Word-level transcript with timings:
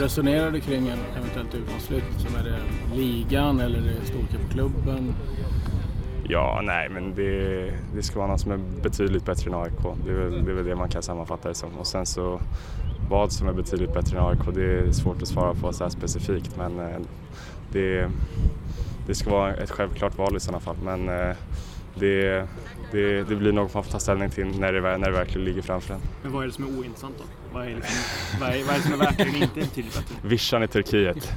resonerar 0.00 0.50
du 0.50 0.60
kring 0.60 0.88
en 0.88 0.98
eventuellt 1.16 1.54
utlandsflytt? 1.54 2.04
Som 2.18 2.36
är 2.36 2.44
det 2.44 2.58
ligan 2.96 3.60
eller 3.60 3.78
är 3.78 4.00
det 4.00 4.06
storcupklubben? 4.06 5.14
Ja, 6.28 6.60
nej, 6.64 6.88
men 6.88 7.14
det, 7.14 7.72
det 7.94 8.02
ska 8.02 8.18
vara 8.18 8.28
någon 8.28 8.38
som 8.38 8.52
är 8.52 8.60
betydligt 8.82 9.24
bättre 9.24 9.50
än 9.50 9.54
AIK. 9.54 9.96
Det 10.04 10.10
är, 10.10 10.14
väl, 10.14 10.44
det 10.44 10.50
är 10.50 10.54
väl 10.54 10.64
det 10.64 10.76
man 10.76 10.88
kan 10.88 11.02
sammanfatta 11.02 11.48
det 11.48 11.54
som. 11.54 11.70
Och 11.78 11.86
sen 11.86 12.06
så 12.06 12.40
vad 13.10 13.32
som 13.32 13.48
är 13.48 13.52
betydligt 13.52 13.94
bättre 13.94 14.18
än 14.18 14.24
AIK, 14.24 14.54
det 14.54 14.64
är 14.64 14.92
svårt 14.92 15.22
att 15.22 15.28
svara 15.28 15.54
på 15.54 15.72
så 15.72 15.84
här 15.84 15.90
specifikt. 15.90 16.56
Men 16.56 16.78
eh, 16.78 17.00
det, 17.72 18.10
det 19.06 19.14
ska 19.14 19.30
vara 19.30 19.54
ett 19.54 19.70
självklart 19.70 20.18
val 20.18 20.36
i 20.36 20.40
sådana 20.40 20.60
fall. 20.60 20.76
Men 20.84 21.08
eh, 21.08 21.36
det, 21.94 22.46
det, 22.92 23.28
det 23.28 23.36
blir 23.36 23.52
något 23.52 23.74
man 23.74 23.84
får 23.84 23.92
ta 23.92 23.98
ställning 23.98 24.30
till 24.30 24.58
när 24.58 24.72
det, 24.72 24.80
när 24.80 25.10
det 25.10 25.16
verkligen 25.16 25.44
ligger 25.44 25.62
framför 25.62 25.94
en. 25.94 26.00
Men 26.22 26.32
vad 26.32 26.42
är 26.42 26.46
det 26.46 26.52
som 26.52 26.64
är 26.64 26.78
ointressant 26.78 27.14
då? 27.18 27.24
Vad 27.52 27.64
är, 27.64 27.74
liksom, 27.74 28.40
vad 28.40 28.48
är, 28.50 28.64
vad 28.64 28.74
är 28.74 28.78
det 28.78 28.82
som 28.82 28.92
är 28.92 28.96
verkligen 28.96 29.42
inte 29.42 29.60
betydligt 29.60 29.94
bättre? 29.94 30.14
Vischan 30.22 30.62
i 30.62 30.68
Turkiet. 30.68 31.32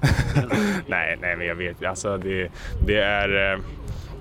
nej, 0.86 1.18
nej, 1.20 1.36
men 1.36 1.46
jag 1.46 1.54
vet 1.54 1.84
alltså 1.84 2.18
det, 2.18 2.50
det 2.86 2.98
är 2.98 3.52
eh, 3.52 3.60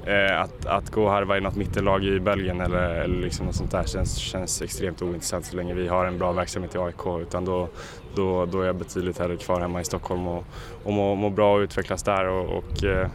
Eh, 0.05 0.41
att, 0.41 0.65
att 0.65 0.89
gå 0.89 1.03
och 1.03 1.09
harva 1.09 1.37
i 1.37 1.41
något 1.41 1.55
mittellag 1.55 2.03
i 2.05 2.19
Belgien 2.19 2.61
eller, 2.61 2.89
eller 2.89 3.21
liksom 3.21 3.45
något 3.45 3.55
sånt 3.55 3.71
där 3.71 3.83
känns, 3.83 4.17
känns 4.17 4.61
extremt 4.61 5.01
ointressant 5.01 5.45
så 5.45 5.55
länge 5.55 5.73
vi 5.73 5.87
har 5.87 6.05
en 6.05 6.17
bra 6.17 6.31
verksamhet 6.31 6.75
i 6.75 6.77
AIK. 6.77 7.21
Utan 7.21 7.45
då, 7.45 7.67
då, 8.15 8.45
då 8.45 8.61
är 8.61 8.65
jag 8.65 8.75
betydligt 8.75 9.19
hellre 9.19 9.37
kvar 9.37 9.59
hemma 9.59 9.81
i 9.81 9.83
Stockholm 9.83 10.27
och, 10.27 10.45
och 10.83 10.93
må, 10.93 11.15
må 11.15 11.29
bra 11.29 11.55
och 11.55 11.59
utvecklas 11.59 12.03
där 12.03 12.27
och, 12.27 12.57
och 12.57 12.83
eh, 12.83 13.09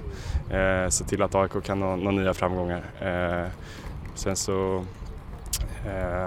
eh 0.50 0.88
se 0.88 1.04
till 1.04 1.22
att 1.22 1.34
AIK 1.34 1.64
kan 1.64 1.80
nå, 1.80 1.96
nå 1.96 2.10
nya 2.10 2.34
framgångar. 2.34 2.82
Eh, 3.00 3.50
sen 4.14 4.36
så 4.36 4.84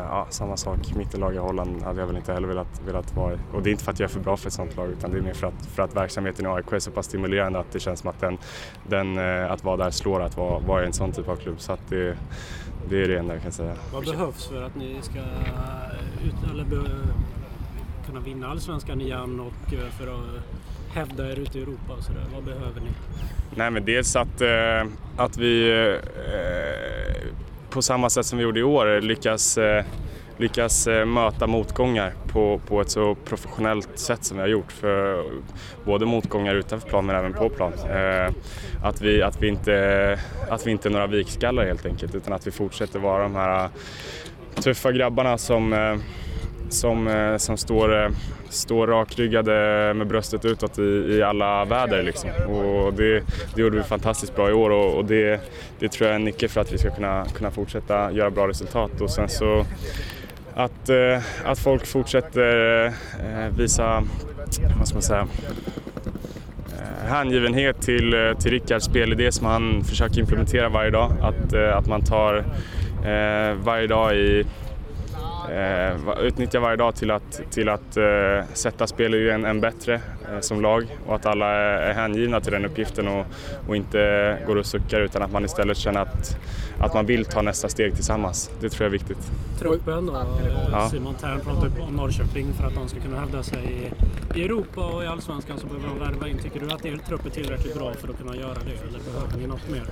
ja, 0.09 0.27
samma 0.30 0.58
sak, 0.58 0.95
mittenlag 0.95 1.36
i 1.36 1.38
Holland 1.38 1.81
hade 1.83 2.00
jag 2.00 2.08
väl 2.08 2.17
inte 2.17 2.33
heller 2.33 2.47
velat, 2.47 2.81
velat 2.86 3.16
vara 3.16 3.33
i. 3.33 3.38
Och 3.53 3.63
det 3.63 3.69
är 3.69 3.72
inte 3.72 3.83
för 3.83 3.91
att 3.91 4.00
jag 4.00 4.09
är 4.09 4.13
för 4.13 4.19
bra 4.19 4.38
för 4.38 4.47
ett 4.47 4.53
sånt 4.53 4.78
lag 4.78 4.89
utan 4.89 5.11
det 5.11 5.17
är 5.17 5.22
mer 5.22 5.33
för 5.33 5.47
att, 5.47 5.66
för 5.66 5.83
att 5.83 5.95
verksamheten 5.95 6.45
i 6.45 6.50
AIK 6.50 6.72
är 6.72 6.80
så 6.80 6.91
pass 6.91 7.05
stimulerande 7.05 7.59
att 7.59 7.72
det 7.72 7.80
känns 7.80 8.00
som 8.00 8.09
att 8.09 8.19
den, 8.19 8.38
den 8.88 9.17
eh, 9.17 9.52
att 9.52 9.63
vara 9.63 9.78
där 9.78 9.91
slår 9.91 10.22
att 10.22 10.38
vara, 10.38 10.59
vara 10.59 10.83
i 10.83 10.86
en 10.86 10.94
sån 10.94 11.11
typ 11.11 11.30
av 11.30 11.36
klubb. 11.36 11.61
Så 11.61 11.73
att 11.73 11.89
det, 11.89 12.17
det 12.89 13.03
är 13.03 13.08
det 13.08 13.19
enda 13.19 13.33
jag 13.33 13.44
kan 13.44 13.52
säga. 13.52 13.73
Vad 13.94 14.05
behövs 14.05 14.47
för 14.47 14.63
att 14.63 14.75
ni 14.75 14.97
ska 15.02 15.19
ut, 16.25 16.52
eller 16.52 16.63
be, 16.63 16.75
kunna 18.06 18.19
vinna 18.19 18.47
allsvenskan 18.47 19.02
igen 19.02 19.39
och 19.39 19.73
eh, 19.73 19.80
för 19.80 20.08
att 20.08 20.44
hävda 20.94 21.31
er 21.31 21.39
ute 21.39 21.59
i 21.59 21.61
Europa 21.61 21.94
och 21.97 22.03
sådär? 22.03 22.25
Vad 22.33 22.44
behöver 22.44 22.81
ni? 22.81 22.89
Nej 23.56 23.72
men 23.72 23.85
dels 23.85 24.16
att, 24.16 24.41
att 25.17 25.38
vi 25.38 25.72
på 27.72 27.81
samma 27.81 28.09
sätt 28.09 28.25
som 28.25 28.38
vi 28.38 28.44
gjorde 28.44 28.59
i 28.59 28.64
år 28.64 29.02
lyckas, 29.02 29.58
eh, 29.58 29.86
lyckas 30.38 30.88
eh, 30.88 31.05
möta 31.05 31.47
motgångar 31.47 32.13
på, 32.28 32.61
på 32.67 32.81
ett 32.81 32.89
så 32.89 33.16
professionellt 33.16 34.00
sätt 34.00 34.23
som 34.23 34.38
vi 34.38 34.41
har 34.41 34.47
gjort. 34.47 34.72
För 34.72 35.23
både 35.86 36.05
motgångar 36.05 36.55
utanför 36.55 36.89
plan 36.89 37.05
men 37.05 37.16
även 37.16 37.33
på 37.33 37.50
plan. 37.50 37.73
Eh, 37.73 38.31
att 38.83 39.02
vi, 39.02 39.22
att 39.22 39.41
vi, 39.41 39.47
inte, 39.47 40.19
att 40.50 40.67
vi 40.67 40.72
inte 40.72 40.89
är 40.89 40.91
några 40.91 41.08
vikskallar 41.08 41.66
helt 41.66 41.86
enkelt 41.86 42.16
utan 42.16 42.33
att 42.33 42.47
vi 42.47 42.52
fortsätter 42.52 43.00
vara 43.00 43.23
de 43.23 43.36
här 43.36 43.69
tuffa 44.56 44.91
grabbarna 44.91 45.38
som, 45.38 45.73
som, 46.73 47.08
eh, 47.08 47.38
som 47.38 47.58
står 47.58 48.03
eh, 48.03 48.09
står 48.50 48.88
rakryggade 48.88 49.52
med 49.94 50.08
bröstet 50.08 50.45
utåt 50.45 50.80
i, 50.80 50.81
i 51.09 51.23
alla 51.23 51.66
väder. 51.66 52.03
Liksom. 52.03 52.30
Och 52.30 52.94
det, 52.94 53.23
det 53.55 53.61
gjorde 53.61 53.78
vi 53.78 53.83
fantastiskt 53.83 54.36
bra 54.36 54.50
i 54.50 54.53
år 54.53 54.69
och, 54.69 54.97
och 54.97 55.05
det, 55.05 55.41
det 55.80 55.91
tror 55.91 56.08
jag 56.08 56.11
är 56.11 56.16
en 56.16 56.23
nyckel 56.23 56.50
för 56.50 56.61
att 56.61 56.73
vi 56.73 56.78
ska 56.78 56.95
kunna, 56.95 57.25
kunna 57.36 57.52
fortsätta 57.52 58.11
göra 58.11 58.30
bra 58.30 58.47
resultat. 58.47 59.02
Och 59.02 59.09
sen 59.09 59.30
så 59.30 59.66
att, 60.53 60.89
eh, 60.89 61.19
att 61.45 61.59
folk 61.59 61.86
fortsätter 61.86 62.94
visa, 63.58 64.03
vad 64.78 64.88
ska 64.88 64.96
man 64.96 65.01
säga, 65.01 65.28
hängivenhet 67.06 67.81
till, 67.81 68.35
till 68.40 68.51
Rickards 68.51 68.85
spelidé 68.85 69.31
som 69.31 69.47
han 69.47 69.84
försöker 69.84 70.19
implementera 70.19 70.69
varje 70.69 70.91
dag. 70.91 71.12
Att, 71.22 71.53
att 71.53 71.88
man 71.88 72.01
tar 72.01 72.46
varje 73.63 73.88
dag 73.88 74.16
i 74.16 74.46
eh, 75.51 76.23
utnyttja 76.25 76.59
varje 76.59 76.78
dag 76.78 76.95
till 76.95 77.12
att, 77.12 77.41
till 77.51 77.69
att 77.69 77.97
eh, 77.97 78.03
sätta 78.53 78.88
spelidén 78.88 79.45
än 79.45 79.62
bättre 79.62 79.94
eh, 79.94 80.39
som 80.39 80.62
lag 80.62 80.97
och 81.07 81.16
att 81.16 81.25
alla 81.25 81.47
är 81.56 81.94
hängivna 81.94 82.41
till 82.41 82.51
den 82.51 82.66
uppgiften 82.66 83.07
och, 83.07 83.25
och 83.67 83.75
inte 83.75 84.38
går 84.47 84.56
och 84.56 84.66
suckar 84.66 85.01
utan 85.01 85.22
att 85.22 85.31
man 85.31 85.45
istället 85.45 85.78
känner 85.78 86.00
att, 86.00 86.38
att 86.79 86.94
man 86.94 87.06
vill 87.06 87.25
ta 87.25 87.41
nästa 87.41 87.69
steg 87.69 87.95
tillsammans. 87.95 88.51
Det 88.59 88.69
tror 88.69 88.85
jag 88.85 88.88
är 88.88 88.91
viktigt. 88.91 89.31
Truppen 89.59 90.06
då? 90.06 90.25
Ja. 90.72 90.90
Simon 90.90 91.16
Thern 91.16 91.40
pratar 91.40 91.81
om 91.81 91.95
Norrköping 91.95 92.53
för 92.53 92.67
att 92.67 92.75
de 92.75 92.88
ska 92.88 93.00
kunna 93.00 93.19
hävda 93.19 93.44
sig 93.44 93.91
i 94.35 94.44
Europa 94.44 94.85
och 94.85 95.03
i 95.03 95.07
Allsvenskan 95.07 95.57
så 95.57 95.67
behöver 95.67 95.88
de 95.88 96.00
värva 96.00 96.28
in. 96.28 96.38
Tycker 96.38 96.59
du 96.59 96.72
att 96.72 96.85
er 96.85 96.97
trupp 97.07 97.25
är 97.25 97.29
tillräckligt 97.29 97.75
bra 97.75 97.94
för 97.94 98.09
att 98.09 98.17
kunna 98.17 98.35
göra 98.35 98.53
det 98.53 98.88
eller 98.88 99.00
behöver 99.00 99.38
ni 99.38 99.47
något 99.47 99.69
mer? 99.69 99.84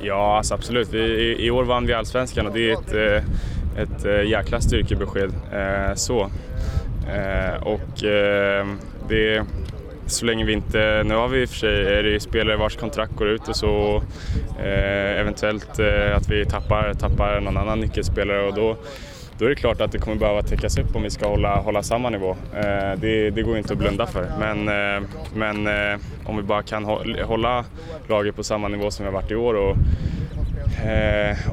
Ja, 0.00 0.36
alltså 0.36 0.54
absolut. 0.54 0.88
Vi, 0.92 0.98
i, 0.98 1.46
I 1.46 1.50
år 1.50 1.64
vann 1.64 1.86
vi 1.86 1.92
Allsvenskan 1.92 2.46
och 2.46 2.52
det 2.52 2.70
är 2.70 2.72
ett 2.72 3.22
eh, 3.22 3.30
ett 3.76 4.04
eh, 4.04 4.22
jäkla 4.22 4.60
styrkebesked. 4.60 5.32
Eh, 5.52 5.94
så. 5.94 6.30
Eh, 7.08 7.62
och 7.62 8.04
eh, 8.04 8.66
det 9.08 9.44
så 10.06 10.24
länge 10.24 10.44
vi 10.44 10.52
inte, 10.52 11.02
nu 11.06 11.14
har 11.14 11.28
vi 11.28 11.42
i 11.42 11.44
och 11.44 11.48
för 11.48 11.56
sig, 11.56 11.86
är 11.86 12.02
det 12.02 12.20
spelare 12.20 12.56
vars 12.56 12.76
kontrakt 12.76 13.16
går 13.16 13.28
ut 13.28 13.48
och 13.48 13.56
så 13.56 14.02
eh, 14.58 15.20
eventuellt 15.20 15.78
eh, 15.78 16.16
att 16.16 16.30
vi 16.30 16.44
tappar, 16.44 16.94
tappar 16.94 17.40
någon 17.40 17.56
annan 17.56 17.80
nyckelspelare 17.80 18.42
och 18.42 18.54
då, 18.54 18.76
då 19.38 19.44
är 19.44 19.48
det 19.48 19.54
klart 19.54 19.80
att 19.80 19.92
det 19.92 19.98
kommer 19.98 20.16
behöva 20.16 20.42
täckas 20.42 20.78
upp 20.78 20.96
om 20.96 21.02
vi 21.02 21.10
ska 21.10 21.28
hålla, 21.28 21.56
hålla 21.56 21.82
samma 21.82 22.10
nivå. 22.10 22.36
Eh, 22.54 22.98
det, 23.00 23.30
det 23.30 23.42
går 23.42 23.58
inte 23.58 23.72
att 23.72 23.78
blunda 23.78 24.06
för. 24.06 24.32
Men, 24.38 24.64
men 25.34 25.68
om 26.24 26.36
vi 26.36 26.42
bara 26.42 26.62
kan 26.62 26.84
hålla 27.24 27.64
laget 28.08 28.36
på 28.36 28.44
samma 28.44 28.68
nivå 28.68 28.90
som 28.90 29.04
vi 29.04 29.12
har 29.12 29.20
varit 29.20 29.30
i 29.30 29.34
år 29.34 29.54
och 29.54 29.76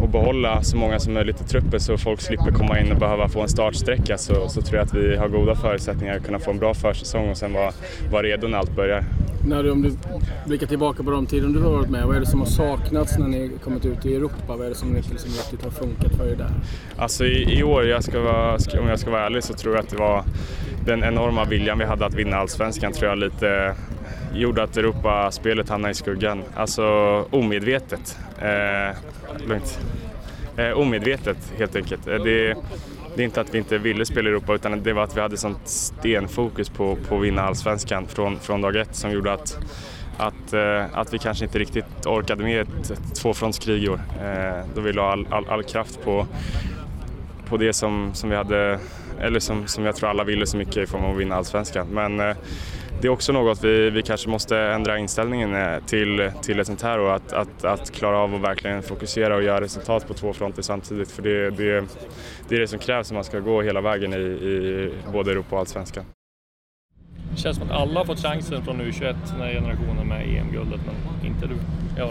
och 0.02 0.10
behålla 0.10 0.62
så 0.62 0.78
många 0.78 1.00
som 1.00 1.14
möjligt 1.14 1.42
i 1.42 1.44
truppen 1.44 1.80
så 1.80 1.98
folk 1.98 2.22
slipper 2.22 2.52
komma 2.52 2.80
in 2.80 2.92
och 2.92 2.98
behöva 2.98 3.30
få 3.30 3.42
en 3.42 3.50
startsträcka 3.50 4.18
så, 4.18 4.50
så 4.50 4.62
tror 4.62 4.78
jag 4.78 4.86
att 4.86 4.94
vi 4.94 5.16
har 5.16 5.28
goda 5.28 5.56
förutsättningar 5.56 6.18
att 6.18 6.26
kunna 6.26 6.40
få 6.40 6.52
en 6.52 6.60
bra 6.60 6.74
försäsong 6.74 7.30
och 7.30 7.38
sen 7.38 7.54
vara, 7.54 7.72
vara 8.12 8.24
redo 8.24 8.48
när 8.48 8.58
allt 8.58 8.76
börjar. 8.76 9.04
När 9.48 9.64
du, 9.64 9.72
om 9.72 9.82
du 9.82 9.92
blickar 10.46 10.68
tillbaka 10.68 11.04
på 11.04 11.12
de 11.12 11.26
tiden 11.26 11.54
du 11.54 11.62
har 11.62 11.72
varit 11.72 11.90
med, 11.90 12.06
vad 12.06 12.16
är 12.16 12.20
det 12.20 12.26
som 12.26 12.40
har 12.40 12.48
saknats 12.48 13.18
när 13.18 13.28
ni 13.28 13.52
kommit 13.64 13.86
ut 13.86 14.06
i 14.06 14.16
Europa? 14.16 14.36
Vad 14.48 14.62
är 14.62 14.70
det 14.70 14.76
som 14.76 14.94
liksom 14.94 15.30
riktigt 15.32 15.64
har 15.64 15.72
funkat 15.72 16.16
för 16.16 16.32
er 16.32 16.36
där? 16.36 16.52
Alltså 16.98 17.26
i, 17.26 17.60
i 17.60 17.64
år, 17.64 17.86
jag 17.86 18.04
vara, 18.14 18.58
om 18.82 18.88
jag 18.88 19.00
ska 19.00 19.12
vara 19.12 19.26
ärlig, 19.26 19.44
så 19.44 19.54
tror 19.54 19.76
jag 19.76 19.84
att 19.84 19.90
det 19.90 19.98
var 19.98 20.24
den 20.86 21.04
enorma 21.04 21.46
viljan 21.46 21.78
vi 21.78 21.86
hade 21.86 22.06
att 22.06 22.14
vinna 22.14 22.38
allsvenskan 22.38 22.92
tror 22.92 23.10
jag 23.10 23.20
lite 23.20 23.76
gjorde 24.34 24.64
att 24.64 24.78
Europaspelet 24.78 25.70
hamnade 25.70 25.92
i 25.92 25.96
skuggan. 25.96 26.44
Alltså 26.56 26.86
omedvetet. 27.32 28.18
Eh, 28.42 28.98
lugnt. 29.48 29.80
Eh, 30.58 30.72
omedvetet 30.72 31.54
helt 31.58 31.76
enkelt. 31.76 32.08
Eh, 32.08 32.24
det, 32.24 32.56
det 33.16 33.24
är 33.24 33.26
inte 33.26 33.42
att 33.42 33.54
vi 33.54 33.58
inte 33.58 33.78
ville 33.78 34.06
spela 34.06 34.30
i 34.30 34.32
Europa 34.32 34.56
utan 34.56 34.84
det 34.84 34.94
var 34.94 35.04
att 35.04 35.18
vi 35.18 35.22
hade 35.22 35.38
sånt 35.38 35.68
stenfokus 35.68 36.70
på, 36.70 36.96
på 36.96 37.18
att 37.18 37.24
vinna 37.24 37.42
allsvenskan 37.42 38.08
från, 38.08 38.40
från 38.40 38.62
dag 38.62 38.76
ett 38.76 38.96
som 38.96 39.12
gjorde 39.12 39.34
att, 39.34 39.58
att, 40.18 40.54
eh, 40.54 40.86
att 40.94 41.14
vi 41.14 41.20
kanske 41.20 41.46
inte 41.46 41.60
riktigt 41.60 42.06
orkade 42.06 42.44
med 42.44 42.62
ett, 42.62 42.92
ett 42.92 43.16
tvåfrontskrig 43.16 43.84
i 43.84 43.90
år. 43.90 44.02
Eh, 44.22 44.66
då 44.76 44.82
vi 44.82 44.94
la 44.94 45.12
all, 45.12 45.28
all, 45.30 45.50
all, 45.50 45.64
kraft 45.64 46.04
på, 46.04 46.28
på 47.46 47.58
det 47.58 47.74
som, 47.74 48.12
som 48.14 48.30
vi 48.30 48.36
hade, 48.36 48.80
eller 49.20 49.40
som, 49.40 49.68
som 49.68 49.86
jag 49.86 49.96
tror 49.96 50.10
alla 50.10 50.24
ville 50.24 50.46
så 50.46 50.58
mycket 50.58 50.78
i 50.78 50.86
form 50.86 51.04
av 51.04 51.12
att 51.12 51.20
vinna 51.20 51.36
allsvenskan. 51.36 51.88
Men 51.92 52.20
eh, 52.20 52.36
det 53.02 53.08
är 53.08 53.12
också 53.12 53.32
något 53.32 53.64
vi, 53.64 53.90
vi 53.90 54.02
kanske 54.02 54.30
måste 54.30 54.58
ändra 54.58 54.98
inställningen 54.98 55.56
eh, 55.56 55.80
till, 55.86 56.32
till 56.42 56.60
ett 56.60 56.68
sånt 56.68 56.82
här 56.82 57.00
och 57.00 57.16
att, 57.16 57.34
att, 57.34 57.64
att 57.64 57.92
klara 57.92 58.18
av 58.18 58.36
att 58.36 58.42
verkligen 58.42 58.84
fokusera 58.84 59.36
och 59.36 59.44
göra 59.44 59.62
resultat 59.62 60.08
på 60.08 60.14
två 60.14 60.34
fronter 60.34 60.62
samtidigt. 60.62 61.12
För 61.12 61.22
det, 61.22 61.50
det, 61.50 61.86
det 62.50 62.56
är 62.56 62.60
det 62.60 62.68
som 62.68 62.80
krävs 62.80 63.12
om 63.12 63.16
man 63.16 63.24
ska 63.24 63.40
gå 63.40 63.62
hela 63.62 63.82
vägen 63.82 64.14
i, 64.14 64.18
i 64.18 64.92
både 65.14 65.32
Europa 65.32 65.56
och 65.56 65.60
Allsvenskan. 65.60 66.04
Det 67.32 67.42
känns 67.42 67.58
som 67.58 67.70
att 67.70 67.76
alla 67.76 68.00
har 68.00 68.06
fått 68.06 68.20
chansen 68.20 68.64
från 68.64 68.82
U21, 68.82 69.16
den 69.32 69.42
här 69.42 69.54
generationen 69.54 70.08
med 70.08 70.22
EM-guldet, 70.22 70.80
men 70.86 71.32
inte 71.32 71.48
du 71.48 71.54
i 71.98 72.02
a 72.02 72.10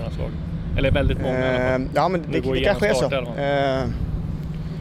Eller 0.79 0.91
väldigt 0.91 1.21
många 1.21 1.39
i 1.39 1.45
alla 1.45 1.59
fall. 1.59 1.81
Uh, 1.81 1.89
ja, 1.95 2.09
men 2.09 2.23
det, 2.33 2.41
det 2.41 2.61
kanske 2.61 2.89
är 2.89 2.95
så. 2.95 3.07
Uh, 3.07 3.91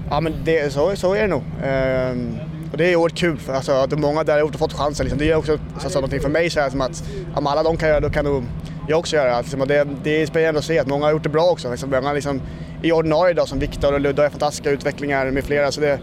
ja, 0.09 0.19
men 0.21 0.33
det, 0.43 0.73
så, 0.73 0.95
så 0.95 1.13
är 1.13 1.21
det 1.21 1.27
nog. 1.27 1.41
Uh, 1.41 2.56
och 2.71 2.77
det 2.77 2.91
är 2.91 2.95
oerhört 2.95 3.17
kul, 3.17 3.37
för 3.37 3.53
alltså, 3.53 3.71
att 3.71 3.99
många 3.99 4.23
där 4.23 4.41
har 4.41 4.49
fått 4.49 4.73
chansen. 4.73 5.03
Liksom. 5.03 5.19
Det 5.19 5.31
är 5.31 5.35
också 5.35 5.59
så, 5.79 5.89
så, 5.89 5.95
någonting 5.95 6.19
för 6.19 6.29
mig, 6.29 6.49
så 6.49 6.59
här, 6.59 6.69
som 6.69 6.81
att 6.81 7.03
om 7.35 7.47
alla 7.47 7.63
de 7.63 7.77
kan 7.77 7.89
göra 7.89 7.99
då 7.99 8.09
kan 8.09 8.25
nog 8.25 8.43
jag 8.87 8.99
också 8.99 9.15
göra. 9.15 9.41
Liksom. 9.41 9.61
Och 9.61 9.67
det, 9.67 9.87
det 10.03 10.21
är 10.21 10.25
spännande 10.25 10.59
att 10.59 10.65
se 10.65 10.79
att 10.79 10.87
många 10.87 11.05
har 11.05 11.11
gjort 11.11 11.23
det 11.23 11.29
bra 11.29 11.43
också. 11.43 11.71
Liksom. 11.71 11.89
Många 11.89 12.13
liksom, 12.13 12.41
i 12.83 12.91
ordinarie 12.91 13.31
idag 13.31 13.47
som 13.47 13.59
Viktor 13.59 13.93
och 13.93 14.01
Ludde 14.01 14.21
har 14.21 14.29
fantastiska 14.29 14.71
utvecklingar 14.71 15.31
med 15.31 15.43
flera. 15.43 15.71
Så 15.71 15.81
det, 15.81 15.99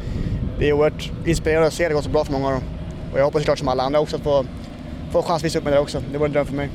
det 0.58 0.69
är 0.69 0.72
oerhört 0.72 1.11
inspirerande 1.25 1.66
att 1.66 1.75
se 1.75 1.88
det 1.88 1.94
gå 1.94 2.02
så 2.02 2.11
bra 2.11 2.25
för 2.25 2.32
många 2.32 2.46
av 2.46 2.52
dem. 2.52 2.62
Och 3.12 3.19
jag 3.19 3.25
hoppas 3.25 3.43
såklart 3.43 3.58
som 3.58 3.69
alla 3.69 3.82
andra 3.82 4.00
också 4.00 4.17
att 4.17 4.22
få, 4.22 4.44
få 5.12 5.22
chans 5.22 5.43
att 5.43 5.44
visa 5.44 5.58
upp 5.58 5.64
mig 5.64 5.72
där 5.72 5.81
också. 5.81 6.02
Det 6.12 6.19
vore 6.19 6.26
en 6.26 6.32
dröm 6.32 6.46
för 6.46 6.55
mig. 6.55 6.70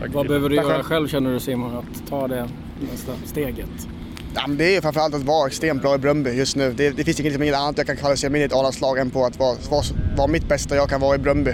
Tack. 0.00 0.10
Vad 0.14 0.26
behöver 0.26 0.48
du 0.48 0.56
göra 0.56 0.82
själv 0.82 1.08
känner 1.08 1.32
du 1.32 1.40
Simon, 1.40 1.76
att 1.76 2.08
ta 2.08 2.28
det 2.28 2.48
nästa 2.92 3.12
steget? 3.24 3.88
Ja, 4.36 4.46
det 4.48 4.76
är 4.76 4.80
framförallt 4.80 5.14
att 5.14 5.22
vara 5.22 5.46
extremt 5.46 5.82
bra 5.82 5.94
i 5.94 5.98
Bröndby 5.98 6.30
just 6.30 6.56
nu. 6.56 6.72
Det, 6.72 6.90
det 6.90 7.04
finns 7.04 7.20
inget, 7.20 7.32
liksom, 7.32 7.42
inget 7.42 7.56
annat 7.56 7.78
jag 7.78 7.86
kan 7.86 7.96
kvalificera 7.96 8.30
mig 8.30 8.40
in 8.40 8.42
i 8.42 8.46
ett 8.46 8.52
A-landslag 8.52 8.98
än 8.98 9.10
på 9.10 9.24
att 9.24 9.38
vara, 9.38 9.56
vara, 9.70 9.82
vara 10.16 10.26
mitt 10.26 10.48
bästa 10.48 10.76
jag 10.76 10.88
kan 10.88 11.00
vara 11.00 11.14
i 11.14 11.18
Bröndby. 11.18 11.52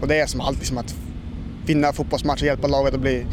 Och 0.00 0.08
det 0.08 0.20
är 0.20 0.26
som 0.26 0.40
alltid 0.40 0.66
som 0.66 0.78
att 0.78 0.94
vinna 1.66 1.92
fotbollsmatcher, 1.92 2.44
hjälpa 2.44 2.66
laget 2.66 2.94
att, 2.94 3.00
bli, 3.00 3.26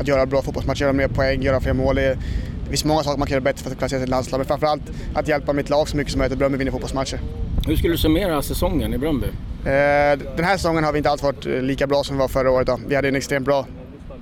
att 0.00 0.08
göra 0.08 0.26
bra 0.26 0.42
fotbollsmatcher, 0.42 0.82
göra 0.82 0.92
mer 0.92 1.08
poäng, 1.08 1.42
göra 1.42 1.60
fler 1.60 1.72
mål. 1.72 1.96
Det, 1.96 2.18
det 2.64 2.68
finns 2.68 2.84
många 2.84 3.02
saker 3.02 3.18
man 3.18 3.26
kan 3.26 3.34
göra 3.34 3.44
bättre 3.44 3.62
för 3.62 3.70
att 3.70 3.78
kvalificera 3.78 3.98
sig 3.98 4.06
till 4.06 4.10
landslag, 4.10 4.38
men 4.38 4.46
framförallt 4.46 4.82
att 5.14 5.28
hjälpa 5.28 5.52
mitt 5.52 5.70
lag 5.70 5.88
så 5.88 5.96
mycket 5.96 6.12
som 6.12 6.18
möjligt 6.18 6.32
att 6.32 6.38
Bröndby 6.38 6.58
vinner 6.58 6.72
fotbollsmatcher. 6.72 7.20
Hur 7.66 7.76
skulle 7.76 7.94
du 7.94 7.98
summera 7.98 8.42
säsongen 8.42 8.94
i 8.94 8.98
Bröndby? 8.98 9.26
Eh, 9.26 10.18
den 10.36 10.44
här 10.44 10.56
säsongen 10.56 10.84
har 10.84 10.92
vi 10.92 10.98
inte 10.98 11.10
alls 11.10 11.22
varit 11.22 11.46
eh, 11.46 11.52
lika 11.52 11.86
bra 11.86 12.04
som 12.04 12.16
vi 12.16 12.20
var 12.20 12.28
förra 12.28 12.50
året. 12.50 12.66
Då. 12.66 12.80
Vi 12.88 12.94
hade 12.94 13.08
en 13.08 13.16
extremt 13.16 13.44
bra 13.44 13.66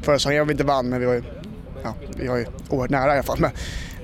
förra 0.02 0.18
säsongen, 0.18 0.46
vi 0.46 0.52
inte 0.52 0.64
vann, 0.64 0.88
men 0.88 1.00
vi 1.00 1.06
var 1.06 1.14
ju, 1.14 1.22
ja, 1.82 1.94
vi 2.16 2.26
var 2.26 2.36
ju 2.36 2.46
oerhört 2.68 2.90
nära 2.90 3.10
i 3.10 3.12
alla 3.12 3.22
fall. 3.22 3.38
Men, 3.40 3.50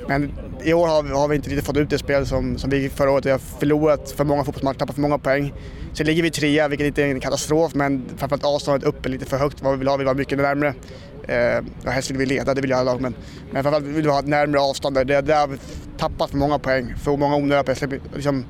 men 0.08 0.32
i 0.64 0.73
år 0.73 0.87
har 0.87 1.02
vi, 1.02 1.11
har 1.11 1.29
vi 1.29 1.37
inte 1.37 1.50
riktigt 1.50 1.67
fått 1.67 1.76
ut 1.76 1.91
det 1.91 1.99
spel 1.99 2.26
som, 2.26 2.58
som 2.58 2.70
vi 2.70 2.88
förra 2.88 3.11
året. 3.11 3.26
Vi 3.26 3.31
har 3.31 3.38
förlorat 3.38 4.11
för 4.11 4.25
många 4.25 4.44
fotbollsmatcher, 4.44 4.79
tappat 4.79 4.94
för 4.94 5.02
många 5.02 5.19
poäng. 5.19 5.52
Sen 5.93 6.06
ligger 6.06 6.23
vi 6.23 6.31
trea, 6.31 6.69
vilket 6.69 6.87
inte 6.87 7.02
är 7.02 7.06
en 7.06 7.20
katastrof, 7.20 7.75
men 7.75 8.05
framförallt 8.17 8.44
avståndet 8.44 8.88
upp 8.88 9.06
är 9.06 9.11
lite 9.11 9.26
för 9.26 9.37
högt 9.37 9.62
vad 9.62 9.73
vi 9.73 9.79
vill 9.79 9.88
ha. 9.88 9.97
Vi 9.97 9.99
vill 9.99 10.08
ha 10.08 10.14
mycket 10.14 10.38
närmre. 10.38 10.75
Eh, 11.29 11.37
ja, 11.85 11.91
helst 11.91 12.11
vill 12.11 12.19
vi 12.19 12.26
leda, 12.26 12.55
det 12.55 12.61
vill 12.61 12.73
alla 12.73 12.93
lag, 12.93 13.00
men, 13.00 13.14
men 13.50 13.62
framförallt 13.62 13.85
vill 13.85 14.05
vi 14.05 14.11
ha 14.11 14.19
ett 14.19 14.26
närmre 14.26 14.61
avstånd. 14.61 14.97
Där, 14.97 15.23
där 15.23 15.41
har 15.41 15.49
vi 15.49 15.56
tappat 15.99 16.31
för 16.31 16.37
många 16.37 16.58
poäng, 16.58 16.94
för 16.97 17.17
många 17.17 17.37
onödiga 17.37 17.75
poäng. 17.75 18.00
Liksom, 18.14 18.44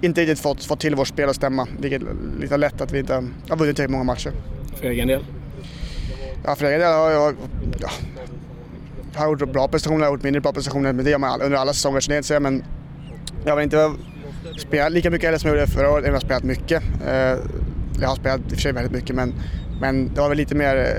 inte 0.00 0.20
riktigt 0.20 0.40
fått, 0.40 0.64
fått 0.64 0.80
till 0.80 0.94
vårt 0.94 1.08
spel 1.08 1.28
att 1.28 1.36
stämma, 1.36 1.68
vilket 1.78 2.02
är 2.02 2.06
lite 2.40 2.56
lätt 2.56 2.80
att 2.80 2.92
vi 2.92 2.98
inte 2.98 3.14
har 3.48 3.56
vunnit 3.56 3.76
tillräckligt 3.76 3.90
många 3.90 4.04
matcher. 4.04 4.32
För 4.80 4.88
egen 4.88 5.08
del? 5.08 5.24
Ja, 6.44 6.54
för 6.54 6.66
egen 6.66 6.80
del 6.80 6.92
har 6.92 7.10
jag, 7.10 7.34
ja, 7.78 7.90
har 9.16 9.28
gjort 9.28 9.52
bra 9.52 9.68
prestationer, 9.68 10.00
jag 10.00 10.10
har 10.10 10.16
gjort 10.16 10.22
mindre 10.22 10.40
bra 10.40 10.52
prestationer, 10.52 10.92
men 10.92 11.04
det 11.04 11.10
gör 11.10 11.18
man 11.18 11.40
under 11.40 11.58
alla 11.58 11.72
säsonger, 11.72 12.00
så 12.00 12.10
det 12.10 12.14
är 12.14 12.18
inte 12.18 12.40
men 12.40 12.64
jag 13.44 13.54
har 13.54 13.60
inte 13.62 13.92
spelat 14.58 14.92
lika 14.92 15.10
mycket 15.10 15.28
eller 15.28 15.38
som 15.38 15.50
jag 15.50 15.58
gjorde 15.58 15.70
förra 15.70 15.90
året, 15.90 16.06
jag 16.06 16.12
har 16.12 16.20
spelat 16.20 16.42
mycket. 16.42 16.82
Jag 18.00 18.08
har 18.08 18.16
spelat 18.16 18.40
i 18.40 18.46
och 18.46 18.50
för 18.50 18.60
sig 18.60 18.72
väldigt 18.72 18.92
mycket, 18.92 19.16
men, 19.16 19.34
men 19.80 20.14
det 20.14 20.20
var 20.20 20.28
väl 20.28 20.38
lite 20.38 20.54
mer 20.54 20.96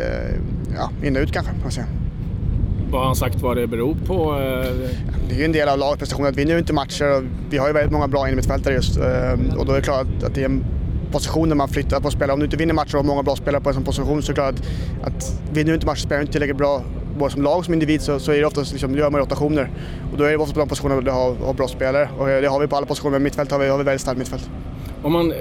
ja, 0.75 1.07
in 1.07 1.15
och 1.15 1.21
ut 1.21 1.31
kanske, 1.31 1.51
man 1.61 1.71
säga. 1.71 1.87
Vad 2.91 3.01
har 3.01 3.05
han 3.05 3.15
sagt 3.15 3.41
vad 3.41 3.57
det 3.57 3.67
beror 3.67 3.95
på? 4.05 4.31
Det 5.29 5.35
är 5.35 5.39
ju 5.39 5.45
en 5.45 5.51
del 5.51 5.69
av 5.69 5.77
lagprestationen. 5.77 6.33
Vi 6.33 6.41
vinner 6.41 6.53
ju 6.53 6.59
inte 6.59 6.73
matcher 6.73 7.17
och 7.17 7.23
vi 7.49 7.57
har 7.57 7.67
ju 7.67 7.73
väldigt 7.73 7.91
många 7.91 8.07
bra 8.07 8.27
innermittfältare 8.27 8.73
just. 8.73 8.97
Och 9.57 9.65
då 9.65 9.71
är 9.71 9.75
det 9.75 9.81
klart 9.81 10.07
att 10.23 10.35
det 10.35 10.41
är 10.41 10.45
en 10.45 10.65
position 11.11 11.49
där 11.49 11.55
man 11.55 11.69
flyttar 11.69 11.99
på 11.99 12.11
spelare. 12.11 12.33
Om 12.33 12.39
du 12.39 12.45
inte 12.45 12.57
vinner 12.57 12.73
matcher 12.73 12.95
och 12.95 13.03
har 13.03 13.07
många 13.07 13.23
bra 13.23 13.35
spelare 13.35 13.61
på 13.61 13.69
en 13.69 13.75
sån 13.75 13.83
position 13.83 14.23
så 14.23 14.31
är 14.31 14.35
det 14.35 14.41
klart 14.41 14.55
att, 15.01 15.07
att 15.07 15.41
vinner 15.51 15.67
du 15.67 15.73
inte 15.73 15.85
matcher 15.85 15.99
spelar 15.99 16.21
inte 16.21 16.31
tillräckligt 16.31 16.57
bra 16.57 16.83
både 17.17 17.31
som 17.31 17.41
lag 17.41 17.57
och 17.57 17.65
som 17.65 17.73
individ 17.73 18.01
så, 18.01 18.19
så 18.19 18.31
är 18.31 18.39
det 18.39 18.45
oftast 18.45 18.71
liksom, 18.71 18.95
gör 18.95 19.09
man 19.09 19.21
rotationer. 19.21 19.69
Och 20.11 20.17
då 20.17 20.23
är 20.23 20.29
det 20.29 20.37
ofta 20.37 20.53
på 20.53 20.59
de 20.59 20.69
positionerna 20.69 21.01
du 21.01 21.11
har, 21.11 21.35
har 21.35 21.53
bra 21.53 21.67
spelare. 21.67 22.09
Och 22.19 22.27
det 22.27 22.47
har 22.47 22.59
vi 22.59 22.67
på 22.67 22.75
alla 22.75 22.85
positioner, 22.85 23.19
mittfält 23.19 23.51
har 23.51 23.59
vi, 23.59 23.69
har 23.69 23.77
vi 23.77 23.83
väldigt 23.83 24.01
starkt 24.01 24.17
mittfält. 24.19 24.49
Om 25.03 25.13
man, 25.13 25.33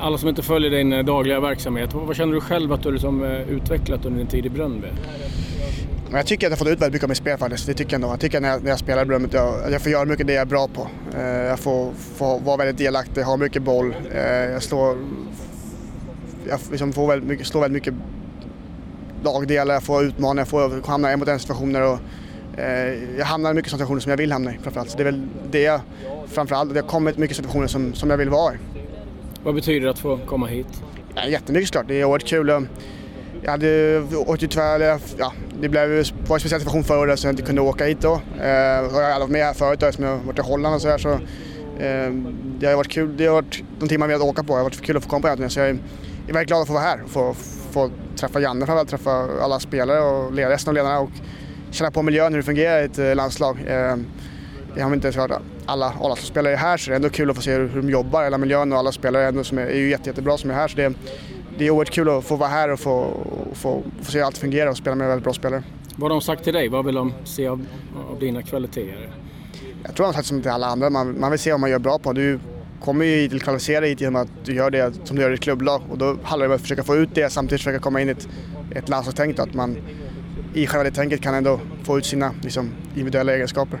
alla 0.00 0.18
som 0.18 0.28
inte 0.28 0.42
följer 0.42 0.70
din 0.70 1.06
dagliga 1.06 1.40
verksamhet, 1.40 1.90
vad 1.92 2.16
känner 2.16 2.34
du 2.34 2.40
själv 2.40 2.72
att 2.72 2.82
du 2.82 2.90
liksom 2.90 3.24
utvecklat 3.48 4.04
under 4.04 4.18
din 4.18 4.26
tid 4.26 4.46
i 4.46 4.48
Bröndby? 4.48 4.86
Men 6.08 6.16
jag 6.16 6.26
tycker 6.26 6.46
att 6.46 6.50
jag 6.50 6.56
har 6.56 6.56
fått 6.56 6.68
ut 6.68 6.80
väldigt 6.80 6.92
mycket 6.92 7.04
av 7.04 7.08
mitt 7.08 7.18
spel 7.18 7.38
faktiskt. 7.38 7.66
Det 7.66 7.74
tycker 7.74 7.92
jag 7.92 7.98
ändå. 7.98 8.08
Jag 8.08 8.20
tycker 8.20 8.40
när 8.40 8.48
jag, 8.48 8.62
när 8.62 8.70
jag 8.70 8.78
spelar 8.78 9.02
i 9.02 9.04
Bröndby 9.04 9.28
att 9.28 9.34
jag, 9.34 9.72
jag 9.72 9.82
får 9.82 9.92
göra 9.92 10.04
mycket 10.04 10.26
det 10.26 10.32
jag 10.32 10.42
är 10.42 10.46
bra 10.46 10.68
på. 10.68 10.88
Jag 11.48 11.58
får, 11.58 11.92
får 12.16 12.40
vara 12.40 12.56
väldigt 12.56 12.78
delaktig, 12.78 13.22
ha 13.22 13.36
mycket 13.36 13.62
boll. 13.62 13.94
Jag 14.52 14.62
slår, 14.62 14.96
jag 16.48 16.60
liksom 16.70 16.92
får 16.92 17.08
väldigt 17.08 17.28
mycket, 17.28 17.46
slår 17.46 17.60
väldigt 17.60 17.86
mycket 17.86 17.94
lagdelar, 19.32 19.74
jag 19.74 19.82
får 19.82 20.04
utmana, 20.04 20.40
jag 20.40 20.48
får 20.48 20.86
hamna 20.86 21.10
i 21.10 21.12
en 21.12 21.18
mot 21.18 21.28
en 21.28 21.38
situationer. 21.38 21.82
Och, 21.82 21.98
jag 23.18 23.26
hamnar 23.26 23.50
i 23.50 23.54
mycket 23.54 23.70
situationer 23.72 24.00
som 24.00 24.10
jag 24.10 24.16
vill 24.16 24.32
hamna 24.32 24.54
i 24.54 24.58
framförallt. 24.62 24.90
Så 24.90 24.96
det 24.96 25.02
är 25.02 25.04
väl 25.04 25.22
det 25.50 25.62
jag 25.62 25.80
framförallt, 26.26 26.74
det 26.74 26.80
har 26.80 26.88
kommit 26.88 27.18
mycket 27.18 27.36
situationer 27.36 27.66
som, 27.66 27.94
som 27.94 28.10
jag 28.10 28.16
vill 28.16 28.30
vara 28.30 28.54
i. 28.54 28.56
Vad 29.42 29.54
betyder 29.54 29.80
det 29.80 29.90
att 29.90 29.98
få 29.98 30.18
komma 30.26 30.46
hit? 30.46 30.82
Ja, 31.14 31.26
jättemycket 31.26 31.68
såklart, 31.68 31.88
det 31.88 32.00
är 32.00 32.04
oerhört 32.04 32.26
kul. 32.26 32.66
Jag 33.42 33.50
hade 33.50 34.02
åkt 34.26 34.42
ut 34.42 34.50
tyvärr, 34.50 35.00
ja, 35.18 35.32
det 35.60 35.68
blev, 35.68 35.88
var 35.88 35.96
en 35.96 36.04
speciell 36.40 36.60
situation 36.60 36.84
förra 36.84 36.98
året 36.98 37.18
så 37.18 37.26
jag 37.26 37.32
inte 37.32 37.42
kunde 37.42 37.60
åka 37.60 37.84
hit 37.84 38.00
då. 38.00 38.20
Eh, 38.40 38.48
jag 38.48 38.90
har 38.90 39.02
aldrig 39.02 39.20
varit 39.20 39.30
med 39.30 39.44
här 39.44 39.54
förut 39.54 39.82
eftersom 39.82 40.04
jag 40.04 40.12
har 40.12 40.24
varit 40.24 40.38
i 40.38 40.42
Holland 40.42 40.74
och 40.74 40.82
så 40.82 40.88
här, 40.88 40.98
så 40.98 41.12
eh, 41.12 42.12
det 42.58 42.66
har 42.66 42.76
varit 42.76 42.88
kul. 42.88 43.16
Det 43.16 43.26
har 43.26 43.34
varit 43.34 43.62
de 43.78 43.88
timmar 43.88 44.06
vi 44.06 44.14
har 44.14 44.22
åka 44.22 44.42
på. 44.42 44.52
Det 44.52 44.58
har 44.58 44.64
varit 44.64 44.82
kul 44.82 44.96
att 44.96 45.02
få 45.02 45.08
komma 45.08 45.22
på 45.22 45.28
egentligen. 45.28 45.50
Så 45.50 45.60
jag 45.60 45.68
är, 45.68 45.78
är 46.28 46.32
väldigt 46.32 46.48
glad 46.48 46.60
att 46.60 46.66
få 46.66 46.72
vara 46.72 46.84
här 46.84 47.02
och 47.04 47.10
få, 47.10 47.34
få 47.76 47.90
träffa 48.16 48.40
Janne 48.40 48.66
framförallt, 48.66 48.90
träffa 48.90 49.10
alla 49.42 49.60
spelare 49.60 50.00
och 50.00 50.36
resten 50.36 50.70
av 50.70 50.74
ledarna 50.74 51.00
och 51.00 51.10
känna 51.70 51.90
på 51.90 52.02
miljön, 52.02 52.32
hur 52.32 52.38
det 52.38 52.46
fungerar 52.46 52.82
i 52.82 52.84
ett 52.84 53.16
landslag. 53.16 53.58
Eh, 53.66 53.96
jag 54.76 54.84
har 54.84 54.94
inte 54.94 55.10
hört 55.10 55.30
alla 55.66 55.86
A-lagsspelare 56.00 56.52
är 56.52 56.56
här 56.56 56.76
så 56.76 56.90
det 56.90 56.94
är 56.94 56.96
ändå 56.96 57.08
kul 57.08 57.30
att 57.30 57.36
få 57.36 57.42
se 57.42 57.52
hur, 57.52 57.68
hur 57.68 57.82
de 57.82 57.90
jobbar, 57.90 58.24
hela 58.24 58.38
miljön 58.38 58.72
och 58.72 58.78
alla 58.78 58.92
spelare 58.92 59.22
är, 59.22 59.28
ändå 59.28 59.44
som 59.44 59.58
är, 59.58 59.66
är 59.66 59.76
ju 59.76 59.90
jätte, 59.90 60.10
jättebra 60.10 60.38
som 60.38 60.50
är 60.50 60.54
här. 60.54 60.68
Så 60.68 60.76
det, 60.76 60.94
det 61.58 61.66
är 61.66 61.70
oerhört 61.70 61.90
kul 61.90 62.08
att 62.08 62.24
få 62.24 62.36
vara 62.36 62.48
här 62.48 62.72
och 62.72 62.80
få, 62.80 63.10
få, 63.52 63.82
få 64.02 64.12
se 64.12 64.20
allt 64.20 64.38
fungera 64.38 64.70
och 64.70 64.76
spela 64.76 64.96
med 64.96 65.08
väldigt 65.08 65.24
bra 65.24 65.32
spelare. 65.32 65.62
Vad 65.96 66.10
har 66.10 66.16
de 66.16 66.20
sagt 66.20 66.44
till 66.44 66.52
dig? 66.52 66.68
Vad 66.68 66.84
vill 66.84 66.94
de 66.94 67.12
se 67.24 67.46
av, 67.46 67.66
av 68.10 68.18
dina 68.18 68.42
kvaliteter? 68.42 69.10
Jag 69.82 69.94
tror 69.94 70.04
de 70.04 70.06
har 70.06 70.12
sagt 70.12 70.26
som 70.26 70.42
till 70.42 70.50
alla 70.50 70.66
andra, 70.66 70.90
man, 70.90 71.20
man 71.20 71.30
vill 71.30 71.40
se 71.40 71.50
vad 71.50 71.60
man 71.60 71.70
gör 71.70 71.78
bra 71.78 71.98
på. 71.98 72.12
Du 72.12 72.38
kommer 72.80 73.04
ju 73.04 73.28
till 73.28 73.40
kvalificera 73.40 73.84
hit 73.84 74.00
genom 74.00 74.22
att 74.22 74.28
du 74.44 74.54
gör 74.54 74.70
det 74.70 74.94
som 75.04 75.16
du 75.16 75.22
gör 75.22 75.30
i 75.30 75.34
ett 75.34 75.40
klubblag 75.40 75.82
och 75.90 75.98
då 75.98 76.16
handlar 76.22 76.48
det 76.48 76.52
om 76.52 76.56
att 76.56 76.62
försöka 76.62 76.82
få 76.82 76.96
ut 76.96 77.08
det 77.14 77.30
samtidigt 77.30 77.60
försöka 77.60 77.78
komma 77.78 78.00
in 78.00 78.08
i 78.08 78.12
ett, 78.12 78.28
ett 78.74 78.88
landslagstänk. 78.88 79.38
Att 79.38 79.54
man 79.54 79.76
i 80.54 80.66
själva 80.66 80.84
det 80.84 80.90
tänket 80.90 81.20
kan 81.20 81.34
ändå 81.34 81.60
få 81.84 81.98
ut 81.98 82.06
sina 82.06 82.34
liksom, 82.42 82.70
individuella 82.94 83.34
egenskaper. 83.34 83.80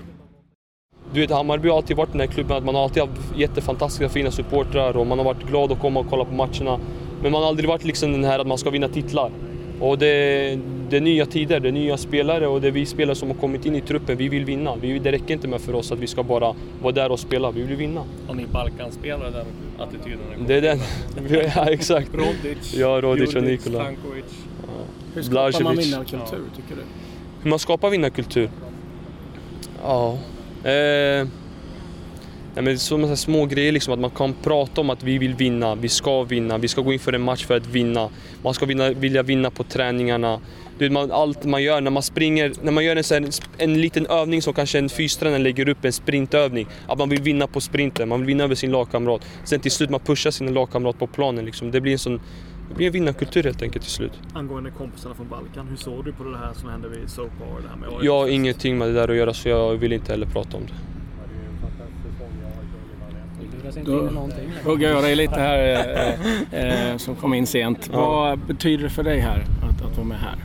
Du 1.12 1.20
vet, 1.20 1.30
Hammarby 1.30 1.68
har 1.68 1.76
alltid 1.76 1.96
varit 1.96 2.12
den 2.12 2.20
här 2.20 2.26
klubben 2.26 2.56
att 2.56 2.64
man 2.64 2.74
har 2.74 2.82
alltid 2.82 3.02
haft 3.02 3.36
jättefantastiska 3.36 4.08
fina 4.08 4.30
supportrar 4.30 4.96
och 4.96 5.06
man 5.06 5.18
har 5.18 5.24
varit 5.24 5.48
glad 5.48 5.72
att 5.72 5.80
komma 5.80 6.00
och 6.00 6.06
kolla 6.10 6.24
på 6.24 6.34
matcherna. 6.34 6.80
Men 7.22 7.32
man 7.32 7.42
har 7.42 7.48
aldrig 7.48 7.68
varit 7.68 7.84
liksom 7.84 8.12
den 8.12 8.24
här 8.24 8.38
att 8.38 8.46
man 8.46 8.58
ska 8.58 8.70
vinna 8.70 8.88
titlar. 8.88 9.30
Och 9.80 9.98
det, 9.98 10.58
det 10.90 10.96
är 10.96 11.00
nya 11.00 11.26
tider, 11.26 11.60
det 11.60 11.68
är 11.68 11.72
nya 11.72 11.96
spelare 11.96 12.46
och 12.46 12.60
det 12.60 12.68
är 12.68 12.72
vi 12.72 12.86
spelare 12.86 13.16
som 13.16 13.28
har 13.28 13.36
kommit 13.36 13.66
in 13.66 13.76
i 13.76 13.80
truppen. 13.80 14.16
Vi 14.16 14.28
vill 14.28 14.44
vinna. 14.44 14.76
Vi, 14.76 14.98
det 14.98 15.12
räcker 15.12 15.34
inte 15.34 15.48
med 15.48 15.60
för 15.60 15.74
oss 15.74 15.92
att 15.92 15.98
vi 15.98 16.06
ska 16.06 16.22
bara 16.22 16.54
vara 16.82 16.92
där 16.92 17.12
och 17.12 17.20
spela. 17.20 17.50
Vi 17.50 17.62
vill 17.62 17.76
vinna. 17.76 18.04
Har 18.26 18.34
ni 18.34 18.46
Balkanspelare 18.46 19.30
den 19.30 19.46
attityden? 19.78 20.46
Det 20.46 20.54
är 20.54 20.62
den. 20.62 20.78
ja, 21.56 21.70
exakt. 21.70 22.14
Rodic, 22.14 22.74
ja, 22.74 23.00
Rodic 23.00 23.34
och 23.34 23.42
Nikola. 23.42 23.80
Stankovic. 23.80 24.24
Ja. 24.62 24.84
Hur 25.14 25.22
skapar 25.22 25.64
man 25.64 25.76
vinnarkultur, 25.76 26.44
tycker 26.56 26.76
du? 26.76 26.82
Hur 27.42 27.50
man 27.50 27.58
skapar 27.58 27.90
vinnarkultur? 27.90 28.50
Ja... 29.82 30.18
Eh, 30.64 31.28
Nej, 32.56 32.64
men 32.64 32.78
sådana 32.78 33.16
små 33.16 33.46
grejer, 33.46 33.72
liksom, 33.72 33.94
att 33.94 34.00
man 34.00 34.10
kan 34.10 34.34
prata 34.42 34.80
om 34.80 34.90
att 34.90 35.02
vi 35.02 35.18
vill 35.18 35.34
vinna, 35.34 35.74
vi 35.74 35.88
ska 35.88 36.22
vinna, 36.22 36.58
vi 36.58 36.68
ska 36.68 36.80
gå 36.80 36.92
in 36.92 36.98
för 36.98 37.12
en 37.12 37.22
match 37.22 37.44
för 37.44 37.56
att 37.56 37.66
vinna. 37.66 38.08
Man 38.42 38.54
ska 38.54 38.66
vinna, 38.66 38.90
vilja 38.90 39.22
vinna 39.22 39.50
på 39.50 39.64
träningarna. 39.64 40.40
Du, 40.78 40.90
man, 40.90 41.10
allt 41.12 41.44
man 41.44 41.62
gör, 41.62 41.80
när 41.80 41.90
man 41.90 42.02
springer, 42.02 42.52
när 42.62 42.72
man 42.72 42.84
gör 42.84 42.96
en, 42.96 43.24
en, 43.24 43.30
en 43.58 43.80
liten 43.80 44.06
övning 44.06 44.42
som 44.42 44.54
kanske 44.54 44.78
en 44.78 44.88
fystränare 44.88 45.38
lägger 45.38 45.68
upp, 45.68 45.84
en 45.84 45.92
sprintövning. 45.92 46.66
Att 46.86 46.98
man 46.98 47.08
vill 47.08 47.22
vinna 47.22 47.46
på 47.46 47.60
sprinten, 47.60 48.08
man 48.08 48.18
vill 48.20 48.26
vinna 48.26 48.44
över 48.44 48.54
sin 48.54 48.72
lagkamrat. 48.72 49.22
Sen 49.44 49.60
till 49.60 49.72
slut 49.72 49.90
man 49.90 50.00
pushar 50.00 50.30
sin 50.30 50.54
lagkamrat 50.54 50.98
på 50.98 51.06
planen. 51.06 51.44
Liksom. 51.44 51.70
Det 51.70 51.80
blir 51.80 51.92
en 51.92 51.98
sån 51.98 52.20
det 52.68 52.74
blir 52.74 52.86
en 52.86 52.92
vinnarkultur 52.92 53.42
helt 53.42 53.62
enkelt 53.62 53.84
till 53.84 53.94
slut. 53.94 54.12
Angående 54.34 54.70
kompisarna 54.70 55.14
från 55.14 55.28
Balkan, 55.28 55.68
hur 55.68 55.76
såg 55.76 56.04
du 56.04 56.12
på 56.12 56.24
det 56.24 56.38
här 56.38 56.52
som 56.54 56.68
hände 56.68 56.88
vid 56.88 57.10
Soap 57.10 57.30
Bar? 57.38 57.60
Det 57.62 57.68
här 57.68 57.76
med 57.76 58.04
jag 58.04 58.18
har 58.18 58.28
ingenting 58.28 58.78
med 58.78 58.88
det 58.88 58.94
där 58.94 59.08
att 59.08 59.16
göra 59.16 59.34
så 59.34 59.48
jag 59.48 59.76
vill 59.76 59.92
inte 59.92 60.12
heller 60.12 60.26
prata 60.26 60.56
om 60.56 60.62
det. 60.66 60.95
Då 63.84 64.08
hugger 64.64 64.90
jag 64.90 65.02
dig 65.02 65.16
lite 65.16 65.40
här 65.40 65.86
eh, 66.52 66.90
eh, 66.90 66.96
som 66.96 67.16
kom 67.16 67.34
in 67.34 67.46
sent. 67.46 67.90
Ja. 67.92 67.98
Vad 67.98 68.38
betyder 68.38 68.84
det 68.84 68.90
för 68.90 69.02
dig 69.02 69.20
här 69.20 69.44
att, 69.62 69.90
att 69.90 69.96
vara 69.96 70.06
med 70.06 70.18
här? 70.18 70.36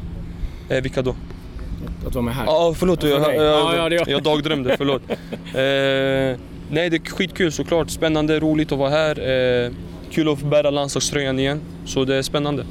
Eh, 0.78 0.84
vilka 0.84 1.02
då? 1.02 1.10
Att, 1.12 2.08
att 2.08 2.16
vara 2.16 2.26
med 2.26 2.36
här? 2.36 2.46
Ja, 2.46 2.74
förlåt. 2.78 3.04
Jag, 3.04 3.12
jag, 3.12 3.36
jag, 3.36 3.76
ja, 3.76 3.90
jag, 3.90 4.08
jag 4.08 4.24
dagdrömde, 4.24 4.78
förlåt. 4.78 5.02
eh, 5.10 6.40
nej, 6.70 6.90
det 6.90 6.96
är 6.96 7.10
skitkul 7.10 7.52
såklart. 7.52 7.90
Spännande, 7.90 8.40
roligt 8.40 8.72
att 8.72 8.78
vara 8.78 8.90
här. 8.90 9.20
Eh, 9.66 9.72
kul 10.12 10.30
att 10.30 10.40
få 10.40 10.46
bära 10.46 10.70
landslagströjan 10.70 11.40
igen. 11.40 11.62
Så 11.86 12.06
det 12.06 12.16
är 12.16 12.22
spännande. 12.22 12.66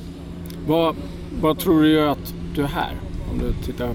Vad, 0.66 0.97
vad 1.40 1.59
tror 1.59 1.83
du 1.83 1.92
gör 1.92 2.09
att 2.09 2.35
du 2.54 2.62
är 2.62 2.66
här? 2.66 2.92
Om 3.30 3.38
du 3.38 3.66
tittar 3.66 3.90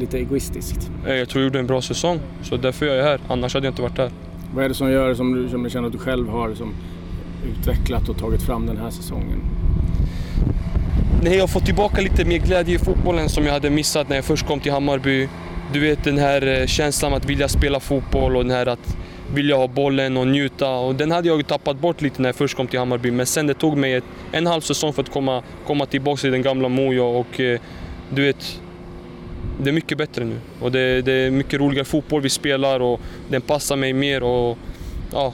lite 0.00 0.18
egoistiskt. 0.18 0.90
Jag 1.06 1.28
tror 1.28 1.42
jag 1.42 1.46
gjorde 1.46 1.58
en 1.58 1.66
bra 1.66 1.82
säsong, 1.82 2.20
så 2.42 2.56
därför 2.56 2.86
är 2.86 2.94
jag 2.94 3.04
här. 3.04 3.20
Annars 3.28 3.54
hade 3.54 3.66
jag 3.66 3.72
inte 3.72 3.82
varit 3.82 3.98
här. 3.98 4.10
Vad 4.54 4.64
är 4.64 4.68
det 4.68 4.74
som 4.74 4.90
gör 4.90 5.14
som 5.14 5.34
du, 5.34 5.48
som 5.48 5.62
du 5.62 5.70
känner 5.70 5.86
att 5.86 5.92
du 5.92 5.98
själv 5.98 6.28
har 6.28 6.54
som 6.54 6.74
utvecklat 7.50 8.08
och 8.08 8.18
tagit 8.18 8.42
fram 8.42 8.66
den 8.66 8.76
här 8.76 8.90
säsongen? 8.90 9.40
Nej, 11.22 11.34
jag 11.34 11.42
har 11.42 11.48
fått 11.48 11.66
tillbaka 11.66 12.00
lite 12.00 12.24
mer 12.24 12.38
glädje 12.38 12.74
i 12.74 12.78
fotbollen 12.78 13.28
som 13.28 13.44
jag 13.44 13.52
hade 13.52 13.70
missat 13.70 14.08
när 14.08 14.16
jag 14.16 14.24
först 14.24 14.46
kom 14.46 14.60
till 14.60 14.72
Hammarby. 14.72 15.28
Du 15.72 15.80
vet 15.80 16.04
den 16.04 16.18
här 16.18 16.60
eh, 16.60 16.66
känslan 16.66 17.14
att 17.14 17.24
vilja 17.24 17.48
spela 17.48 17.80
fotboll 17.80 18.36
och 18.36 18.42
den 18.42 18.50
här 18.50 18.66
att 18.66 18.96
vilja 19.34 19.56
ha 19.56 19.68
bollen 19.68 20.16
och 20.16 20.26
njuta. 20.26 20.70
Och 20.70 20.94
den 20.94 21.10
hade 21.10 21.28
jag 21.28 21.46
tappat 21.46 21.80
bort 21.80 22.02
lite 22.02 22.22
när 22.22 22.28
jag 22.28 22.36
först 22.36 22.56
kom 22.56 22.66
till 22.66 22.78
Hammarby. 22.78 23.10
Men 23.10 23.26
sen 23.26 23.46
det 23.46 23.54
tog 23.54 23.76
mig 23.76 23.94
ett, 23.94 24.04
en 24.32 24.46
halv 24.46 24.60
säsong 24.60 24.92
för 24.92 25.02
att 25.02 25.12
komma, 25.12 25.42
komma 25.66 25.86
tillbaka 25.86 26.20
till 26.20 26.30
den 26.30 26.42
gamla 26.42 26.68
Mojo 26.68 27.04
och 27.04 27.40
eh, 27.40 27.60
du 28.10 28.22
vet 28.22 28.60
det 29.62 29.70
är 29.70 29.72
mycket 29.72 29.98
bättre 29.98 30.24
nu. 30.24 30.36
Och 30.60 30.72
det, 30.72 31.02
det, 31.02 31.12
är 31.12 31.30
mycket 31.30 31.60
roligare 31.60 31.84
fotboll 31.84 32.22
vi 32.22 32.30
spelar 32.30 32.80
och 32.80 33.00
den 33.28 33.40
passar 33.40 33.76
mig 33.76 33.92
mer. 33.92 34.22
Och, 34.22 34.58
ja. 35.12 35.32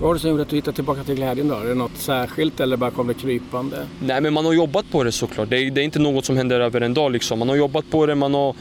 Vad 0.00 0.06
var 0.08 0.14
det 0.14 0.20
som 0.20 0.30
gjorde 0.30 0.42
att 0.42 0.48
du 0.48 0.56
hittade 0.56 0.74
tillbaka 0.74 1.04
till 1.04 1.14
glädjen 1.14 1.48
då? 1.48 1.54
Är 1.54 1.64
det 1.64 1.74
något 1.74 1.96
särskilt 1.96 2.60
eller 2.60 2.76
bara 2.76 2.90
kom 2.90 3.06
det 3.06 3.14
krypande? 3.14 3.76
Nej, 4.00 4.20
men 4.20 4.32
man 4.32 4.44
har 4.44 4.52
jobbat 4.52 4.90
på 4.90 5.04
det 5.04 5.12
såklart. 5.12 5.50
Det 5.50 5.58
är, 5.58 5.70
det 5.70 5.80
är 5.80 5.84
inte 5.84 5.98
något 5.98 6.24
som 6.24 6.36
händer 6.36 6.60
över 6.60 6.80
en 6.80 6.94
dag. 6.94 7.12
Liksom. 7.12 7.38
Man 7.38 7.48
har 7.48 7.56
jobbat 7.56 7.90
på 7.90 8.06
det, 8.06 8.14
man 8.14 8.34
har, 8.34 8.54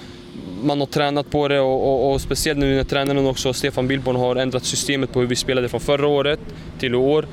man 0.63 0.79
har 0.79 0.87
tränat 0.87 1.29
på 1.29 1.47
det 1.47 1.59
och, 1.59 1.87
och, 1.87 2.13
och 2.13 2.21
speciellt 2.21 2.59
nu 2.59 2.75
när 2.75 2.83
tränaren 2.83 3.27
också, 3.27 3.53
Stefan 3.53 3.87
Billborn, 3.87 4.15
har 4.15 4.35
ändrat 4.35 4.63
systemet 4.65 5.13
på 5.13 5.19
hur 5.19 5.27
vi 5.27 5.35
spelade 5.35 5.69
från 5.69 5.79
förra 5.79 6.07
året 6.07 6.39
till 6.79 6.93
i 6.93 6.97
år. 6.97 7.25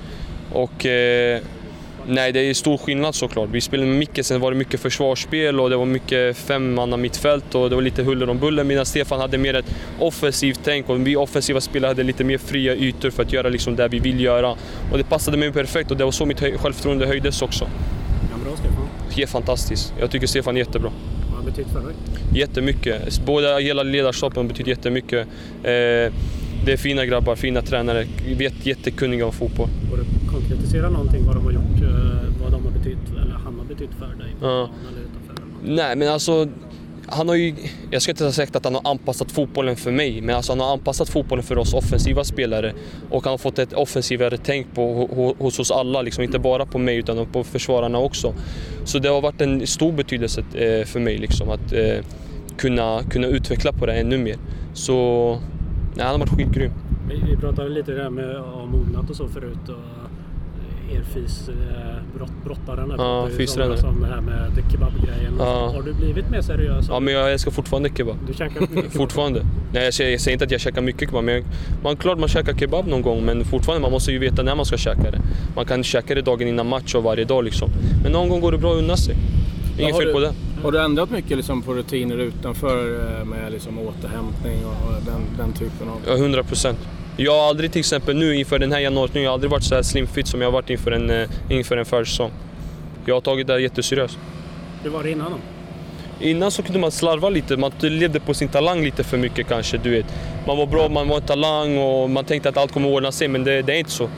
Och, 0.52 0.86
eh, 0.86 1.40
Nej, 2.08 2.32
det 2.32 2.40
är 2.40 2.54
stor 2.54 2.78
skillnad 2.78 3.14
såklart. 3.14 3.48
Vi 3.52 3.60
spelade 3.60 3.88
med 3.88 3.98
Micke, 3.98 4.18
sen 4.22 4.40
var 4.40 4.50
det 4.50 4.56
mycket 4.56 4.80
försvarsspel 4.80 5.60
och 5.60 5.70
det 5.70 5.76
var 5.76 5.86
mycket 5.86 6.36
femmanna 6.36 6.96
mittfält 6.96 7.54
och 7.54 7.70
det 7.70 7.74
var 7.74 7.82
lite 7.82 8.02
huller 8.02 8.28
om 8.30 8.38
buller 8.38 8.64
medan 8.64 8.86
Stefan 8.86 9.20
hade 9.20 9.38
mer 9.38 9.54
ett 9.54 9.74
offensivt 9.98 10.60
tänk 10.64 10.88
och 10.88 11.06
vi 11.06 11.16
offensiva 11.16 11.60
spelare 11.60 11.88
hade 11.88 12.02
lite 12.02 12.24
mer 12.24 12.38
fria 12.38 12.74
ytor 12.74 13.10
för 13.10 13.22
att 13.22 13.32
göra 13.32 13.48
liksom 13.48 13.76
det 13.76 13.88
vi 13.88 13.98
vill 13.98 14.20
göra. 14.20 14.50
Och 14.92 14.98
det 14.98 15.04
passade 15.04 15.36
mig 15.36 15.52
perfekt 15.52 15.90
och 15.90 15.96
det 15.96 16.04
var 16.04 16.12
så 16.12 16.26
mitt 16.26 16.40
självförtroende 16.40 17.06
höjdes 17.06 17.42
också. 17.42 17.64
Ja, 17.64 18.36
bra 18.44 18.56
Stefan. 18.56 18.88
Ja, 19.16 19.26
fantastiskt. 19.26 19.94
Jag 20.00 20.10
tycker 20.10 20.26
Stefan 20.26 20.56
är 20.56 20.60
jättebra. 20.60 20.90
Betytt 21.46 21.68
för 21.72 21.80
dig? 21.80 21.94
Jättemycket. 22.34 23.20
Båda, 23.26 23.58
hela 23.58 23.82
ledarskapet 23.82 24.36
har 24.36 24.44
betytt 24.44 24.66
jättemycket. 24.66 25.26
Eh, 25.62 26.12
det 26.64 26.72
är 26.72 26.76
fina 26.76 27.06
grabbar, 27.06 27.36
fina 27.36 27.62
tränare, 27.62 28.06
vet, 28.36 28.66
jättekunniga 28.66 29.26
om 29.26 29.32
fotboll. 29.32 29.68
Går 29.90 29.96
du 29.96 30.30
konkretisera 30.30 30.90
någonting 30.90 31.26
vad 31.26 31.36
de 31.36 31.44
har 31.44 31.52
gjort, 31.52 31.82
eh, 31.82 32.42
vad 32.42 32.52
de 32.52 32.64
har 32.64 32.70
betytt, 32.70 33.10
eller 33.22 33.34
för 33.94 34.06
dig? 34.06 34.34
Ja. 34.40 34.70
Nej 35.62 35.96
men 35.96 36.08
alltså, 36.08 36.48
han 37.08 37.28
har 37.28 37.34
ju, 37.34 37.54
jag 37.90 38.02
ska 38.02 38.12
inte 38.12 38.32
säga 38.32 38.48
att 38.52 38.64
han 38.64 38.74
har 38.74 38.90
anpassat 38.90 39.32
fotbollen 39.32 39.76
för 39.76 39.92
mig, 39.92 40.20
men 40.20 40.36
alltså 40.36 40.52
han 40.52 40.60
har 40.60 40.72
anpassat 40.72 41.08
fotbollen 41.08 41.44
för 41.44 41.58
oss 41.58 41.74
offensiva 41.74 42.24
spelare 42.24 42.72
och 43.10 43.24
han 43.24 43.30
har 43.30 43.38
fått 43.38 43.58
ett 43.58 43.72
offensivare 43.72 44.38
tänk 44.38 44.74
på, 44.74 45.34
hos 45.38 45.58
oss 45.58 45.70
alla, 45.70 46.02
liksom, 46.02 46.24
inte 46.24 46.38
bara 46.38 46.66
på 46.66 46.78
mig 46.78 46.96
utan 46.96 47.26
på 47.26 47.44
försvararna 47.44 47.98
också. 47.98 48.34
Så 48.84 48.98
det 48.98 49.08
har 49.08 49.20
varit 49.20 49.40
en 49.40 49.66
stor 49.66 49.92
betydelse 49.92 50.40
eh, 50.40 50.84
för 50.84 51.00
mig 51.00 51.18
liksom, 51.18 51.50
att 51.50 51.72
eh, 51.72 52.04
kunna, 52.56 53.02
kunna 53.10 53.26
utveckla 53.26 53.72
på 53.72 53.86
det 53.86 53.92
ännu 53.92 54.18
mer. 54.18 54.36
Så 54.74 55.38
Nej, 55.96 56.06
han 56.06 56.12
har 56.12 56.18
varit 56.18 56.36
skitgrym. 56.36 56.72
Vi, 57.08 57.36
pratade 57.36 57.68
lite 57.68 57.92
där 57.92 58.10
med 58.10 58.34
ja, 58.34 58.66
mognat 58.66 59.10
och 59.10 59.16
så 59.16 59.28
förut. 59.28 59.68
Och 59.68 60.10
eh, 60.90 60.96
er 60.96 61.02
fys, 61.14 61.48
eh, 61.48 61.54
brott. 62.14 62.30
Ja, 62.98 63.28
fystränare. 63.36 63.78
Som 63.78 64.00
det 64.00 64.06
här 64.06 64.20
med 64.20 64.52
kebabgrejen. 64.72 65.34
Ja. 65.38 65.72
Har 65.74 65.82
du 65.82 65.92
blivit 65.92 66.30
mer 66.30 66.40
seriös? 66.40 66.86
Ja, 66.88 67.00
men 67.00 67.14
jag 67.14 67.32
älskar 67.32 67.50
fortfarande 67.50 67.90
kebab. 67.96 68.16
Du 68.26 68.34
käkar 68.34 68.60
mycket 68.60 68.76
kebab? 68.76 68.92
fortfarande. 68.92 69.46
Nej, 69.72 69.84
jag 69.84 69.94
säger, 69.94 70.10
jag 70.10 70.20
säger 70.20 70.32
inte 70.32 70.44
att 70.44 70.50
jag 70.50 70.60
käkar 70.60 70.82
mycket 70.82 71.08
kebab, 71.08 71.24
men 71.24 71.44
man, 71.82 71.96
klart 71.96 72.18
man 72.18 72.28
käkar 72.28 72.54
kebab 72.54 72.86
någon 72.86 73.02
gång, 73.02 73.24
men 73.24 73.44
fortfarande 73.44 73.82
man 73.82 73.92
måste 73.92 74.12
ju 74.12 74.18
veta 74.18 74.42
när 74.42 74.54
man 74.54 74.66
ska 74.66 74.76
käka 74.76 75.10
det. 75.10 75.20
Man 75.56 75.64
kan 75.64 75.84
käka 75.84 76.14
det 76.14 76.22
dagen 76.22 76.48
innan 76.48 76.68
match 76.68 76.94
och 76.94 77.02
varje 77.02 77.24
dag 77.24 77.44
liksom. 77.44 77.70
Men 78.02 78.12
någon 78.12 78.28
gång 78.28 78.40
går 78.40 78.52
det 78.52 78.58
bra 78.58 78.72
att 78.72 78.78
unna 78.78 78.96
sig. 78.96 79.16
Inget 79.78 79.98
fel 79.98 80.12
på 80.12 80.20
det. 80.20 80.32
Har 80.62 80.72
du 80.72 80.80
ändrat 80.80 81.10
mycket 81.10 81.36
liksom 81.36 81.62
på 81.62 81.74
rutiner 81.74 82.16
utanför 82.16 83.00
eh, 83.00 83.24
med 83.24 83.52
liksom 83.52 83.78
återhämtning 83.78 84.64
och 84.66 84.92
den, 85.06 85.20
den 85.38 85.52
typen 85.52 85.88
av... 85.88 86.00
Ja, 86.06 86.16
100 86.16 86.42
procent. 86.42 86.78
Jag 87.18 87.32
har 87.32 87.48
aldrig 87.48 87.72
till 87.72 87.80
exempel 87.80 88.16
nu 88.16 88.36
inför 88.36 88.58
den 88.58 88.72
här 88.72 88.80
januari, 88.80 89.10
jag 89.14 89.30
har 89.30 89.34
aldrig 89.34 89.50
varit 89.50 89.64
så 89.64 89.74
här 89.74 89.82
slimfit 89.82 90.26
som 90.26 90.40
jag 90.40 90.48
har 90.48 90.52
varit 90.52 90.70
inför 90.70 90.90
en, 90.90 91.10
eh, 91.10 91.28
inför 91.48 91.76
en 91.76 91.84
försäsong. 91.84 92.30
Jag 93.04 93.14
har 93.14 93.20
tagit 93.20 93.46
det 93.46 93.52
här 93.52 93.60
jätteseriöst. 93.60 94.18
Hur 94.82 94.90
var 94.90 95.02
det 95.02 95.10
innan 95.10 95.30
då? 95.30 95.38
Innan 96.26 96.50
så 96.50 96.62
kunde 96.62 96.78
man 96.78 96.90
slarva 96.90 97.30
lite, 97.30 97.56
man 97.56 97.72
levde 97.80 98.20
på 98.20 98.34
sin 98.34 98.48
talang 98.48 98.84
lite 98.84 99.04
för 99.04 99.18
mycket 99.18 99.48
kanske. 99.48 99.78
Du 99.78 99.90
vet. 99.90 100.06
Man 100.46 100.56
var 100.56 100.66
bra, 100.66 100.88
man 100.88 101.08
var 101.08 101.16
en 101.16 101.22
talang 101.22 101.78
och 101.78 102.10
man 102.10 102.24
tänkte 102.24 102.48
att 102.48 102.56
allt 102.56 102.72
kommer 102.72 102.88
ordna 102.88 103.12
sig, 103.12 103.28
men 103.28 103.44
det, 103.44 103.62
det 103.62 103.74
är 103.74 103.78
inte 103.78 103.90
så. 103.90 104.08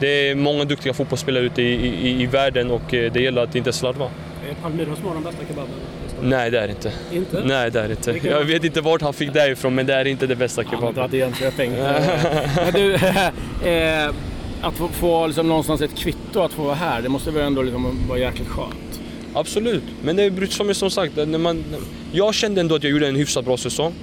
Det 0.00 0.30
är 0.30 0.34
många 0.34 0.64
duktiga 0.64 0.94
fotbollsspelare 0.94 1.44
ute 1.44 1.62
i, 1.62 1.86
i, 1.86 2.22
i 2.22 2.26
världen 2.26 2.70
och 2.70 2.94
eh, 2.94 3.12
det 3.12 3.20
gäller 3.20 3.42
att 3.42 3.54
inte 3.54 3.72
slarva. 3.72 4.04
Är 4.50 4.54
Palmyras 4.62 4.98
de 5.14 5.24
bästa 5.24 5.44
kebaben? 5.48 5.74
Nej, 6.22 6.50
det 6.50 6.58
är 6.58 6.68
inte. 6.68 6.92
Inte? 7.12 7.42
Nej, 7.44 7.70
det 7.70 7.80
är 7.80 7.90
inte. 7.90 8.28
Jag 8.28 8.44
vet 8.44 8.64
inte 8.64 8.80
vart 8.80 9.02
han 9.02 9.14
fick 9.14 9.32
det 9.32 9.50
ifrån, 9.50 9.74
men 9.74 9.86
det 9.86 9.94
är 9.94 10.04
inte 10.04 10.26
det 10.26 10.36
bästa 10.36 10.64
kebaben. 10.64 10.94
Han 10.96 11.10
till 11.10 11.18
Jönköping. 11.18 11.72
du, 12.72 12.94
eh, 13.70 14.10
att 14.60 14.74
få, 14.74 14.88
få 14.88 15.26
liksom 15.26 15.48
någonstans 15.48 15.80
ett 15.80 15.96
kvitto 15.96 16.40
att 16.40 16.52
få 16.52 16.62
vara 16.62 16.74
här, 16.74 17.02
det 17.02 17.08
måste 17.08 17.30
väl 17.30 17.46
ändå 17.46 17.62
liksom 17.62 18.08
vara 18.08 18.18
jäkligt 18.18 18.48
skönt? 18.48 19.00
Absolut, 19.32 19.82
men 20.02 20.16
det 20.16 20.22
är 20.22 20.46
som, 20.46 20.74
som 20.74 20.90
sagt, 20.90 21.16
när 21.16 21.38
man, 21.38 21.64
jag 22.12 22.34
kände 22.34 22.60
ändå 22.60 22.74
att 22.74 22.82
jag 22.82 22.90
gjorde 22.90 23.08
en 23.08 23.16
hyfsat 23.16 23.44
bra 23.44 23.56
säsong. 23.56 23.94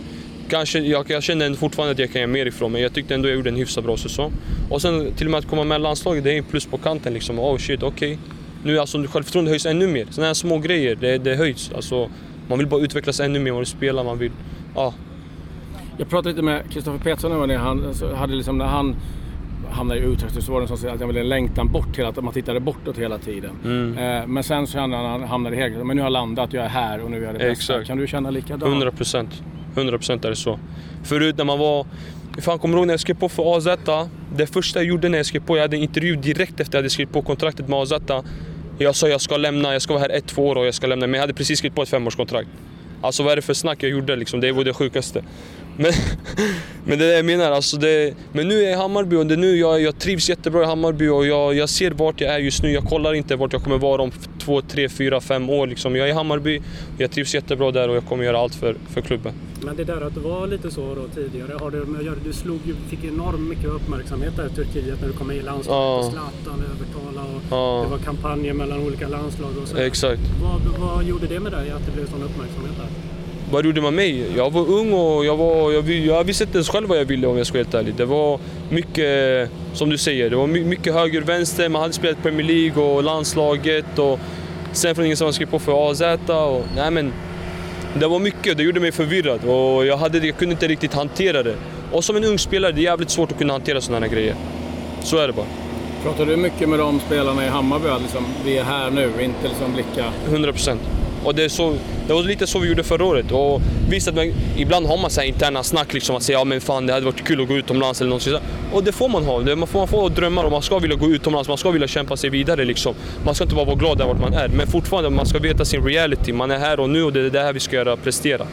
Kanske, 0.50 0.80
jag, 0.80 1.12
jag 1.12 1.24
kände 1.24 1.56
fortfarande 1.56 1.92
att 1.92 2.00
jag 2.00 2.12
kan 2.12 2.22
göra 2.22 2.32
mer 2.32 2.46
ifrån 2.46 2.72
mig. 2.72 2.82
Jag 2.82 2.94
tyckte 2.94 3.16
ändå 3.16 3.30
jag 3.30 3.36
gjorde 3.36 3.50
en 3.50 3.56
hyfsat 3.56 3.84
bra 3.84 3.98
säsong. 3.98 4.32
Och 4.70 4.82
sen 4.82 5.14
till 5.14 5.28
och 5.28 5.32
med 5.32 5.38
att 5.38 5.48
komma 5.48 5.64
med 5.64 5.82
landslaget, 5.82 6.24
det 6.24 6.34
är 6.34 6.38
en 6.38 6.44
plus 6.44 6.66
på 6.66 6.78
kanten 6.78 7.14
liksom. 7.14 7.40
Oh 7.40 7.58
shit, 7.58 7.84
okej. 7.84 8.14
Okay 8.14 8.35
nu 8.66 8.80
alltså 8.80 8.98
självförtroendet 8.98 9.52
höjs 9.52 9.66
ännu 9.66 9.88
mer. 9.88 10.08
Sådana 10.10 10.28
här 10.28 10.34
små 10.34 10.60
grejer, 10.60 10.96
det, 10.96 11.18
det 11.18 11.36
höjs. 11.36 11.72
Alltså, 11.76 12.10
man 12.48 12.58
vill 12.58 12.68
bara 12.68 12.82
utvecklas 12.82 13.20
ännu 13.20 13.40
mer, 13.40 13.52
man 13.52 13.60
vill 13.60 13.68
spela, 13.68 14.04
man 14.04 14.18
vill... 14.18 14.32
Ja. 14.76 14.94
Jag 15.98 16.10
pratade 16.10 16.30
lite 16.30 16.42
med 16.42 16.72
Kristoffer 16.72 17.00
Petersson 17.00 17.48
när 17.48 17.58
han 17.58 17.94
hade 18.16 18.36
liksom, 18.36 18.58
när 18.58 18.66
han 18.66 18.96
hamnade 19.70 20.00
i 20.00 20.04
Utrecht 20.04 20.44
så 20.44 20.52
var 20.52 20.62
det 20.62 20.68
som 20.68 20.76
att 20.76 21.00
han 21.00 21.08
ville 21.08 21.24
längtan 21.24 21.72
bort 21.72 21.98
hela 21.98 22.10
att 22.10 22.24
man 22.24 22.34
tittade 22.34 22.60
bortåt 22.60 22.98
hela 22.98 23.18
tiden. 23.18 23.52
Mm. 23.64 23.98
Eh, 23.98 24.28
men 24.28 24.44
sen 24.44 24.68
så 24.68 24.80
hamnade 24.80 25.08
han 25.08 25.24
hamnade 25.24 25.56
helt 25.56 25.86
men 25.86 25.98
nu 25.98 26.02
har 26.02 26.06
jag 26.06 26.14
landat, 26.14 26.54
jag 26.54 26.66
är 26.66 26.70
här 26.70 27.02
och 27.02 27.12
nu 27.12 27.18
är 27.18 27.22
jag 27.22 27.34
det 27.34 27.40
bästa. 27.40 27.52
Exakt. 27.52 27.88
Kan 27.88 27.98
du 27.98 28.08
känna 28.08 28.30
likadant? 28.30 28.64
100 28.64 28.92
procent. 28.92 29.44
100 29.76 29.98
procent 29.98 30.26
är 30.26 30.30
det 30.30 30.36
så. 30.36 30.60
Förut 31.04 31.38
när 31.38 31.46
man 31.46 31.60
var 31.60 31.86
Fan, 32.38 32.60
kommer 32.60 32.74
du 32.74 32.80
ihåg 32.80 32.88
när 32.88 32.94
jag 32.94 33.00
skrev 33.00 33.16
på 33.16 33.30
för 33.30 33.58
AZ? 33.58 33.68
Det 34.36 34.48
första 34.48 34.80
jag 34.80 34.86
gjorde 34.86 35.10
när 35.10 35.18
jag 35.18 35.26
skrev 35.26 35.46
på, 35.46 35.58
jag 35.58 35.62
hade 35.62 35.78
en 35.78 35.84
intervju 35.84 36.16
direkt 36.16 36.52
efter 36.52 36.64
att 36.64 36.74
jag 36.74 36.80
hade 36.80 36.90
skrivit 36.90 37.14
på 37.14 37.22
kontraktet 37.22 37.68
med 37.68 37.80
AZ. 37.80 37.94
Jag 38.78 38.96
sa 38.96 39.08
jag 39.08 39.22
ska 39.22 39.38
lämna, 39.38 39.74
jag 39.74 39.82
ska 39.82 39.94
vara 39.94 40.02
här 40.02 40.10
ett, 40.10 40.28
två 40.28 40.48
år 40.48 40.56
och 40.56 40.66
jag 40.66 40.74
ska 40.74 40.88
lämna. 40.88 41.08
Men 41.08 41.14
jag 41.14 41.22
hade 41.22 41.34
precis 41.34 41.60
skrivit 41.60 41.76
på 41.76 41.82
ett 41.82 41.90
femårskontrakt. 41.90 42.50
Alltså 43.02 43.24
vad 43.24 43.32
är 43.32 43.36
det 43.36 43.42
för 43.42 43.54
snack 43.54 43.84
jag 43.84 43.92
gjorde 43.92 44.16
liksom? 44.16 44.40
Det 44.40 44.52
var 44.52 44.64
det 44.64 44.74
sjukaste. 44.74 45.24
Men, 45.78 45.92
men 46.86 47.00
det 47.00 47.06
är 47.06 47.10
det 47.10 47.16
jag 47.16 47.26
menar. 47.26 47.52
Alltså 47.52 47.78
det, 47.78 48.14
men 48.34 48.48
nu 48.48 48.60
är 48.60 48.64
jag 48.64 48.72
i 48.72 48.76
Hammarby 48.76 49.16
och 49.16 49.26
det 49.26 49.36
nu 49.36 49.56
jag, 49.56 49.82
jag 49.82 50.00
trivs 50.00 50.30
jättebra 50.30 50.64
i 50.64 50.66
Hammarby 50.66 51.08
och 51.08 51.26
jag, 51.26 51.56
jag 51.56 51.70
ser 51.70 51.92
vart 51.92 52.22
jag 52.22 52.34
är 52.34 52.40
just 52.40 52.64
nu. 52.64 52.72
Jag 52.72 52.84
kollar 52.84 53.14
inte 53.14 53.36
vart 53.36 53.54
jag 53.54 53.64
kommer 53.64 53.78
vara 53.78 54.02
om 54.02 54.12
två, 54.40 54.62
tre, 54.62 54.90
fyra, 54.90 55.22
fem 55.22 55.50
år. 55.50 55.68
Liksom. 55.68 55.96
Jag 55.96 56.08
är 56.08 56.12
i 56.12 56.14
Hammarby, 56.14 56.62
jag 56.98 57.12
trivs 57.12 57.34
jättebra 57.34 57.72
där 57.72 57.90
och 57.90 57.96
jag 57.96 58.06
kommer 58.06 58.24
göra 58.24 58.40
allt 58.40 58.56
för, 58.56 58.76
för 58.94 59.02
klubben. 59.02 59.34
Men 59.62 59.76
det 59.76 59.84
där 59.84 60.02
att 60.02 60.14
det 60.14 60.20
var 60.20 60.48
lite 60.48 60.72
så 60.72 60.96
då 60.96 61.08
tidigare, 61.22 61.54
har 61.60 61.72
du, 61.72 61.86
du 62.24 62.34
slog, 62.34 62.60
fick 62.90 63.04
enormt 63.04 63.50
mycket 63.50 63.66
uppmärksamhet 63.66 64.36
där 64.36 64.46
i 64.46 64.50
Turkiet 64.50 65.02
när 65.02 65.08
du 65.08 65.14
kom 65.14 65.28
med 65.28 65.36
i 65.36 65.42
landslaget 65.42 65.68
ja. 65.70 65.98
och 65.98 66.14
Zlatan 66.14 66.64
övertala 66.76 67.22
och 67.36 67.42
ja. 67.50 67.82
det 67.84 67.92
var 67.92 67.98
kampanjer 67.98 68.54
mellan 68.54 68.80
olika 68.80 69.08
landslag 69.08 69.52
och 69.62 69.68
så. 69.68 69.78
Exakt. 69.78 70.22
Vad, 70.42 70.62
vad 70.80 71.04
gjorde 71.04 71.28
det 71.28 71.40
med 71.40 71.52
dig 71.52 71.72
att 71.72 71.86
det 71.86 71.92
blev 71.92 72.06
sån 72.06 72.24
uppmärksamhet 72.24 72.78
där? 72.78 73.15
Vad 73.56 73.66
gjorde 73.66 73.82
man 73.82 73.96
mig? 73.96 74.26
Jag 74.38 74.52
var 74.54 74.70
ung 74.70 74.94
och 74.94 75.26
jag, 75.26 75.38
var, 75.38 75.72
jag, 75.72 75.90
jag 75.90 76.24
visste 76.24 76.44
inte 76.44 76.58
ens 76.58 76.70
själv 76.70 76.88
vad 76.88 76.98
jag 76.98 77.06
ville 77.06 77.28
om 77.28 77.38
jag 77.38 77.48
ska 77.48 77.54
vara 77.54 77.64
helt 77.64 77.74
ärlig. 77.74 77.96
Det 77.96 78.06
var 78.06 78.40
mycket, 78.70 79.50
som 79.74 79.90
du 79.90 79.98
säger, 79.98 80.30
det 80.30 80.36
var 80.36 80.48
mycket 80.48 80.94
höger 80.94 81.22
vänster. 81.22 81.70
Man 81.70 81.82
hade 81.82 81.94
spelat 81.94 82.24
Premier 82.24 82.48
League 82.48 82.84
och 82.84 83.04
landslaget 83.04 84.00
och 84.00 84.20
sen 84.72 84.96
från 84.96 85.06
ingenstans 85.06 85.36
skrev 85.36 85.48
på 85.48 85.60
för 85.60 85.92
AZ. 85.92 86.02
Och, 86.28 86.66
nej 86.76 86.92
men, 86.92 87.14
det 88.00 88.08
var 88.08 88.20
mycket, 88.20 88.58
det 88.58 88.64
gjorde 88.64 88.80
mig 88.80 88.92
förvirrad 88.92 89.44
och 89.44 89.86
jag, 89.86 89.98
hade, 89.98 90.28
jag 90.28 90.38
kunde 90.38 90.54
inte 90.54 90.68
riktigt 90.68 90.94
hantera 90.94 91.44
det. 91.44 91.56
Och 91.92 92.04
som 92.04 92.16
en 92.16 92.24
ung 92.24 92.40
spelare, 92.40 92.72
det 92.72 92.82
är 92.82 92.84
jävligt 92.84 93.10
svårt 93.10 93.32
att 93.32 93.38
kunna 93.38 93.54
hantera 93.54 93.82
sådana 93.82 94.06
här 94.06 94.14
grejer. 94.14 94.36
Så 95.04 95.18
är 95.18 95.28
det 95.28 95.34
bara. 95.34 95.48
Pratar 96.04 96.26
du 96.26 96.38
mycket 96.38 96.70
med 96.70 96.80
de 96.80 97.00
spelarna 97.00 97.46
i 97.46 97.50
Hammarby? 97.50 97.88
Liksom, 98.02 98.26
vi 98.46 98.58
är 98.58 98.64
här 98.64 98.92
nu, 98.92 99.12
inte 99.20 99.48
liksom 99.48 99.74
blicka... 99.74 100.12
100 100.30 100.52
procent. 100.52 100.82
Och 101.26 101.36
det, 101.36 101.44
är 101.44 101.50
så, 101.50 101.76
det 102.08 102.14
var 102.14 102.24
lite 102.24 102.48
så 102.48 102.60
vi 102.60 102.68
gjorde 102.70 102.84
förra 102.84 103.06
året. 103.06 103.32
Och 103.32 103.62
visst 103.90 104.08
att 104.08 104.16
man, 104.16 104.34
ibland 104.58 104.88
har 104.88 104.98
man 104.98 105.10
så 105.10 105.22
interna 105.22 105.64
snack, 105.64 105.94
liksom, 105.94 106.16
att 106.16 106.24
säga 106.24 106.38
ja 106.38 106.44
men 106.44 106.62
fan 106.62 106.86
det 106.86 106.94
hade 106.94 107.06
varit 107.06 107.24
kul 107.24 107.42
att 107.42 107.48
gå 107.48 107.54
utomlands 107.54 108.02
eller 108.02 108.12
något 108.12 108.42
Och 108.74 108.84
det 108.84 108.92
får 108.92 109.10
man 109.10 109.26
ha. 109.26 109.40
Det, 109.40 109.56
man, 109.56 109.68
får, 109.68 109.80
man 109.80 109.88
får 109.88 110.10
drömmar 110.10 110.44
och 110.44 110.52
man 110.52 110.62
ska 110.62 110.80
vilja 110.80 110.98
gå 110.98 111.08
utomlands, 111.08 111.50
man 111.50 111.58
ska 111.58 111.72
vilja 111.72 111.88
kämpa 111.88 112.18
sig 112.18 112.30
vidare. 112.30 112.66
Liksom. 112.66 112.96
Man 113.26 113.36
ska 113.36 113.44
inte 113.44 113.56
bara 113.56 113.66
vara 113.66 113.76
glad 113.76 113.98
där 113.98 114.06
vart 114.06 114.20
man 114.20 114.34
är. 114.34 114.48
Men 114.48 114.68
fortfarande, 114.68 115.10
man 115.10 115.26
ska 115.26 115.40
veta 115.40 115.66
sin 115.66 115.84
reality. 115.84 116.34
Man 116.34 116.52
är 116.52 116.60
här 116.60 116.80
och 116.80 116.90
nu 116.90 117.04
och 117.04 117.14
det 117.14 117.20
är 117.20 117.30
det 117.30 117.42
här 117.42 117.54
vi 117.54 117.60
ska 117.60 117.76
göra, 117.76 117.98
prestera. 117.98 118.48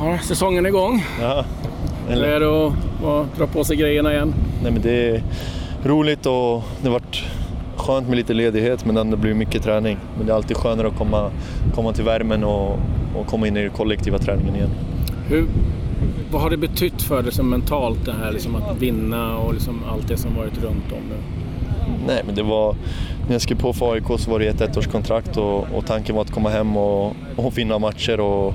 Ja, 0.00 0.18
säsongen 0.28 0.64
är 0.64 0.68
igång. 0.68 1.04
Ja. 1.20 1.44
Eller 2.10 2.28
är 2.28 2.40
det 2.40 2.66
att, 2.66 2.72
att 3.04 3.38
dra 3.38 3.46
på 3.46 3.64
sig 3.64 3.76
grejerna 3.76 4.12
igen? 4.12 4.34
Nej 4.62 4.72
men 4.72 4.82
det 4.82 5.08
är 5.08 5.22
roligt 5.84 6.26
och 6.26 6.62
det 6.82 6.88
har 6.88 6.90
varit 6.90 7.22
skönt 7.78 8.08
med 8.08 8.16
lite 8.16 8.34
ledighet 8.34 8.84
men 8.84 9.10
det 9.10 9.16
blir 9.16 9.34
mycket 9.34 9.62
träning. 9.62 9.98
Men 10.16 10.26
det 10.26 10.32
är 10.32 10.36
alltid 10.36 10.56
skönare 10.56 10.88
att 10.88 10.98
komma, 10.98 11.30
komma 11.74 11.92
till 11.92 12.04
värmen 12.04 12.44
och, 12.44 12.78
och 13.16 13.26
komma 13.26 13.46
in 13.46 13.56
i 13.56 13.62
den 13.62 13.70
kollektiva 13.70 14.18
träningen 14.18 14.54
igen. 14.54 14.70
Hur, 15.28 15.46
vad 16.30 16.42
har 16.42 16.50
det 16.50 16.56
betytt 16.56 17.02
för 17.02 17.16
dig 17.16 17.24
liksom 17.24 17.50
mentalt 17.50 18.04
det 18.04 18.12
här 18.12 18.32
liksom 18.32 18.56
att 18.56 18.82
vinna 18.82 19.38
och 19.38 19.54
liksom 19.54 19.82
allt 19.92 20.08
det 20.08 20.16
som 20.16 20.34
varit 20.34 20.62
runt 20.62 20.92
om 20.92 21.08
nu? 21.08 21.16
Nej, 22.06 22.22
men 22.26 22.34
det 22.34 22.42
var... 22.42 22.76
När 23.26 23.34
jag 23.34 23.42
skrev 23.42 23.60
på 23.60 23.72
för 23.72 23.92
AIK 23.92 24.04
så 24.18 24.30
var 24.30 24.38
det 24.38 24.46
ett 24.46 24.60
ettårskontrakt 24.60 25.36
och, 25.36 25.66
och 25.74 25.86
tanken 25.86 26.14
var 26.14 26.22
att 26.22 26.30
komma 26.30 26.48
hem 26.48 26.76
och, 26.76 27.16
och 27.36 27.58
vinna 27.58 27.78
matcher 27.78 28.20
och, 28.20 28.54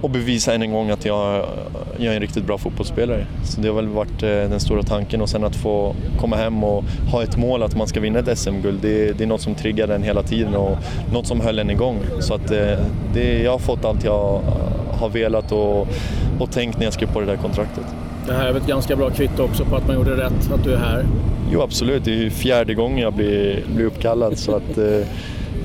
och 0.00 0.10
bevisa 0.10 0.54
än 0.54 0.62
en 0.62 0.72
gång 0.72 0.90
att 0.90 1.04
jag, 1.04 1.46
jag 1.98 2.06
är 2.06 2.14
en 2.16 2.20
riktigt 2.20 2.44
bra 2.44 2.58
fotbollsspelare. 2.58 3.26
Så 3.44 3.60
det 3.60 3.68
har 3.68 3.74
väl 3.74 3.88
varit 3.88 4.22
eh, 4.22 4.28
den 4.28 4.60
stora 4.60 4.82
tanken 4.82 5.20
och 5.20 5.28
sen 5.28 5.44
att 5.44 5.56
få 5.56 5.94
komma 6.20 6.36
hem 6.36 6.64
och 6.64 6.84
ha 7.10 7.22
ett 7.22 7.36
mål 7.36 7.62
att 7.62 7.76
man 7.76 7.86
ska 7.86 8.00
vinna 8.00 8.18
ett 8.18 8.38
SM-guld, 8.38 8.78
det, 8.82 9.12
det, 9.12 9.24
är 9.24 9.28
något 9.28 9.40
som 9.40 9.54
triggar 9.54 9.86
den 9.86 10.02
hela 10.02 10.22
tiden 10.22 10.54
och 10.54 10.78
något 11.12 11.26
som 11.26 11.40
höll 11.40 11.58
en 11.58 11.70
igång. 11.70 11.98
Så 12.20 12.34
att 12.34 12.50
eh, 12.50 12.78
det, 13.14 13.42
jag 13.42 13.50
har 13.50 13.58
fått 13.58 13.84
allt 13.84 14.04
jag 14.04 14.40
har 14.98 15.08
velat 15.08 15.52
och, 15.52 15.88
och 16.40 16.50
tänkt 16.50 16.78
när 16.78 16.84
jag 16.84 16.92
skrev 16.92 17.12
på 17.12 17.20
det 17.20 17.26
där 17.26 17.36
kontraktet. 17.36 17.84
Det 18.26 18.32
här 18.32 18.46
är 18.46 18.52
väl 18.52 18.62
ett 18.62 18.68
ganska 18.68 18.96
bra 18.96 19.10
kvitto 19.10 19.42
också 19.42 19.64
på 19.64 19.76
att 19.76 19.86
man 19.86 19.96
gjorde 19.96 20.16
rätt, 20.16 20.52
att 20.52 20.64
du 20.64 20.72
är 20.72 20.78
här? 20.78 21.06
Jo 21.52 21.62
absolut, 21.62 22.04
det 22.04 22.10
är 22.10 22.16
ju 22.16 22.30
fjärde 22.30 22.74
gången 22.74 22.98
jag 22.98 23.12
blir, 23.12 23.64
blir 23.74 23.84
uppkallad 23.86 24.38
så 24.38 24.56
att 24.56 24.78
eh, 24.78 25.06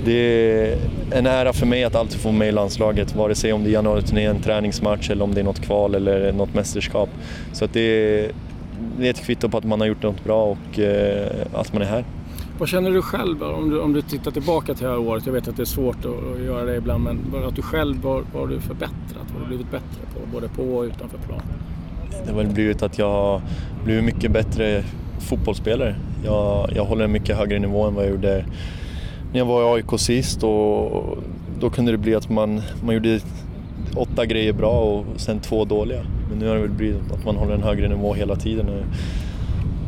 det 0.06 0.12
är 0.12 0.78
en 1.12 1.26
ära 1.26 1.54
för 1.54 1.66
mig 1.66 1.84
att 1.84 1.96
alltid 1.96 2.20
få 2.20 2.32
med 2.32 2.48
i 2.48 2.52
landslaget, 2.52 3.16
vare 3.16 3.36
sig 3.36 3.54
om 3.54 3.64
det 3.64 3.70
är 3.70 3.74
januari-turnén, 3.74 4.42
träningsmatch 4.42 5.10
eller 5.10 5.24
om 5.24 5.34
det 5.34 5.40
är 5.40 5.44
något 5.44 5.62
kval 5.62 5.96
eller 5.96 6.34
något 6.34 6.54
mästerskap. 6.54 7.10
Så 7.54 7.66
att 7.66 7.74
det, 7.74 7.80
är, 7.82 8.32
det 9.00 9.06
är 9.06 9.10
ett 9.10 9.26
kvitto 9.26 9.50
på 9.50 9.58
att 9.58 9.64
man 9.64 9.80
har 9.80 9.88
gjort 9.88 10.04
något 10.04 10.24
bra 10.24 10.44
och 10.46 10.80
eh, 10.80 11.28
att 11.54 11.74
man 11.74 11.82
är 11.82 11.86
här. 11.86 12.06
Vad 12.60 12.70
känner 12.70 12.92
du 12.92 13.02
själv 13.02 13.44
om 13.44 13.70
du, 13.70 13.80
om 13.80 13.94
du 13.94 14.02
tittar 14.02 14.32
tillbaka 14.32 14.74
till 14.74 14.84
det 14.84 14.92
här 14.92 15.00
året? 15.00 15.26
Jag 15.26 15.34
vet 15.34 15.48
att 15.48 15.58
det 15.58 15.64
är 15.64 15.66
svårt 15.66 15.98
att, 16.06 16.46
göra 16.46 16.66
det 16.66 16.76
ibland, 16.76 17.04
men 17.04 17.44
att 17.48 17.56
du 17.56 17.62
själv, 17.62 18.02
vad 18.02 18.24
har 18.34 18.48
du 18.48 18.60
förbättrat? 18.60 19.26
Vad 19.28 19.34
har 19.34 19.40
du 19.42 19.48
blivit 19.48 19.72
bättre 19.72 20.02
på, 20.14 20.20
både 20.34 20.48
på 20.50 20.64
och 20.64 20.84
utanför 20.84 21.18
plan? 21.18 21.42
Det 22.26 22.32
har 22.32 22.38
väl 22.38 22.48
blivit 22.48 22.84
att 22.84 22.98
jag 22.98 23.12
har 23.12 23.42
blivit 23.84 24.04
mycket 24.04 24.32
bättre 24.32 24.84
fotbollsspelare. 25.20 25.96
Jag, 26.26 26.70
jag 26.76 26.86
håller 26.86 27.06
en 27.06 27.12
mycket 27.12 27.38
högre 27.38 27.60
nivå 27.60 27.88
än 27.88 27.96
vad 27.96 28.04
jag 28.04 28.12
gjorde 28.12 28.46
när 29.32 29.40
jag 29.40 29.46
var 29.46 29.62
i 29.62 29.82
AIK 29.82 30.00
sist 30.00 30.44
och 30.44 31.18
då 31.60 31.70
kunde 31.70 31.92
det 31.92 31.98
bli 31.98 32.16
att 32.16 32.30
man, 32.30 32.62
man 32.84 32.96
gjorde 32.96 33.20
åtta 33.96 34.26
grejer 34.26 34.54
bra 34.54 34.72
och 34.72 35.06
sen 35.16 35.40
två 35.40 35.66
dåliga. 35.66 36.02
Men 36.30 36.40
nu 36.40 36.48
har 36.48 36.56
det 36.56 36.62
väl 36.62 36.70
blivit 36.70 37.12
att 37.12 37.26
man 37.26 37.36
håller 37.36 37.54
en 37.54 37.64
högre 37.64 37.88
nivå 37.88 38.14
hela 38.14 38.36
tiden. 38.36 38.70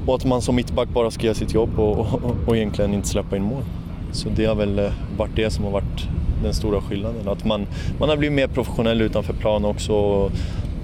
Och 0.06 0.16
att 0.16 0.26
man 0.26 0.42
som 0.42 0.56
mittback 0.56 0.90
bara 0.90 1.12
ska 1.12 1.26
göra 1.26 1.36
sitt 1.36 1.54
jobb 1.54 1.80
och, 1.80 2.00
och, 2.00 2.36
och 2.48 2.58
egentligen 2.58 2.94
inte 2.94 3.08
släppa 3.08 3.36
in 3.36 3.44
mål. 3.44 3.64
Så 4.12 4.30
det 4.30 4.46
har 4.46 4.56
väl 4.56 4.80
eh, 4.80 4.92
varit 5.18 5.36
det 5.36 5.50
som 5.50 5.64
har 5.64 5.72
varit 5.72 6.08
den 6.44 6.54
stora 6.54 6.82
skillnaden. 6.82 7.28
Att 7.28 7.46
man, 7.46 7.68
man 8.00 8.10
har 8.10 8.18
blivit 8.18 8.36
mer 8.36 8.48
professionell 8.48 9.02
utanför 9.02 9.34
plan 9.34 9.66
också 9.66 9.94
och 9.94 10.32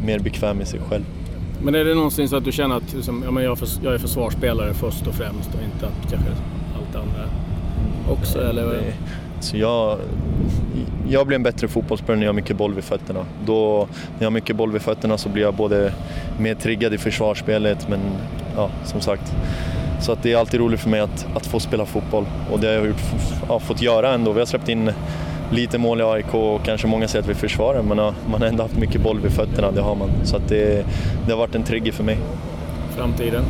mer 0.06 0.20
bekväm 0.20 0.62
i 0.62 0.66
sig 0.66 0.80
själv. 0.90 1.04
Men 1.64 1.76
är 1.76 1.86
det 1.86 1.96
någonsin 1.96 2.30
så 2.30 2.36
att 2.36 2.46
du 2.46 2.52
känner 2.52 2.76
att 2.76 2.94
liksom, 2.94 3.24
ja, 3.26 3.32
men 3.32 3.44
jag, 3.44 3.58
jag 3.84 3.94
är 3.94 3.98
försvarsspelare 3.98 4.74
först 4.74 5.08
och 5.08 5.14
främst 5.14 5.50
och 5.56 5.64
inte 5.64 5.86
att 5.86 6.12
kanske 6.12 6.30
allt 6.76 6.96
andra 6.96 7.30
också? 8.10 8.50
Eller? 8.50 8.66
Nej. 8.66 8.94
Så 9.40 9.58
jag, 9.58 9.98
jag 11.10 11.28
blir 11.28 11.36
en 11.36 11.44
bättre 11.44 11.68
fotbollsspelare 11.68 12.20
när 12.20 12.26
jag 12.26 12.30
har 12.30 12.36
mycket 12.36 12.58
boll 12.58 12.74
vid 12.74 12.84
fötterna. 12.84 13.26
Då, 13.46 13.88
när 14.14 14.20
jag 14.20 14.26
har 14.26 14.32
mycket 14.32 14.56
boll 14.56 14.72
vid 14.72 14.82
fötterna 14.82 15.18
så 15.18 15.30
blir 15.30 15.44
jag 15.44 15.54
både 15.54 15.94
mer 16.40 16.56
triggad 16.56 16.94
i 16.94 16.98
försvarsspelet 16.98 17.90
men 17.90 18.00
ja, 18.56 18.70
som 18.86 19.02
sagt. 19.02 19.36
Så 20.02 20.12
att 20.12 20.24
det 20.24 20.34
är 20.34 20.38
alltid 20.38 20.60
roligt 20.60 20.80
för 20.80 20.90
mig 20.90 21.00
att, 21.00 21.28
att 21.36 21.46
få 21.46 21.60
spela 21.60 21.86
fotboll 21.86 22.26
och 22.52 22.60
det 22.60 22.68
har 22.68 22.74
jag 22.74 22.88
gjort, 22.88 23.02
ja, 23.50 23.60
fått 23.60 23.82
göra 23.82 24.14
ändå. 24.14 24.32
Vi 24.32 24.40
har 24.40 24.46
släppt 24.46 24.70
in 24.70 24.92
lite 25.52 25.78
mål 25.78 26.02
i 26.02 26.04
AIK 26.04 26.34
och 26.34 26.64
kanske 26.64 26.88
många 26.88 27.08
säger 27.08 27.24
att 27.24 27.30
vi 27.30 27.34
försvarar 27.34 27.82
men 27.82 27.98
ja, 27.98 28.14
man 28.30 28.42
har 28.42 28.48
ändå 28.48 28.64
haft 28.64 28.78
mycket 28.78 29.02
boll 29.02 29.20
vid 29.20 29.32
fötterna, 29.32 29.72
det 29.72 29.82
har 29.82 29.96
man. 29.96 30.10
Så 30.24 30.36
att 30.36 30.48
det, 30.50 30.86
det 31.26 31.32
har 31.32 31.40
varit 31.40 31.56
en 31.56 31.64
trigger 31.64 31.92
för 31.92 32.04
mig. 32.04 32.18
Framtiden? 32.96 33.44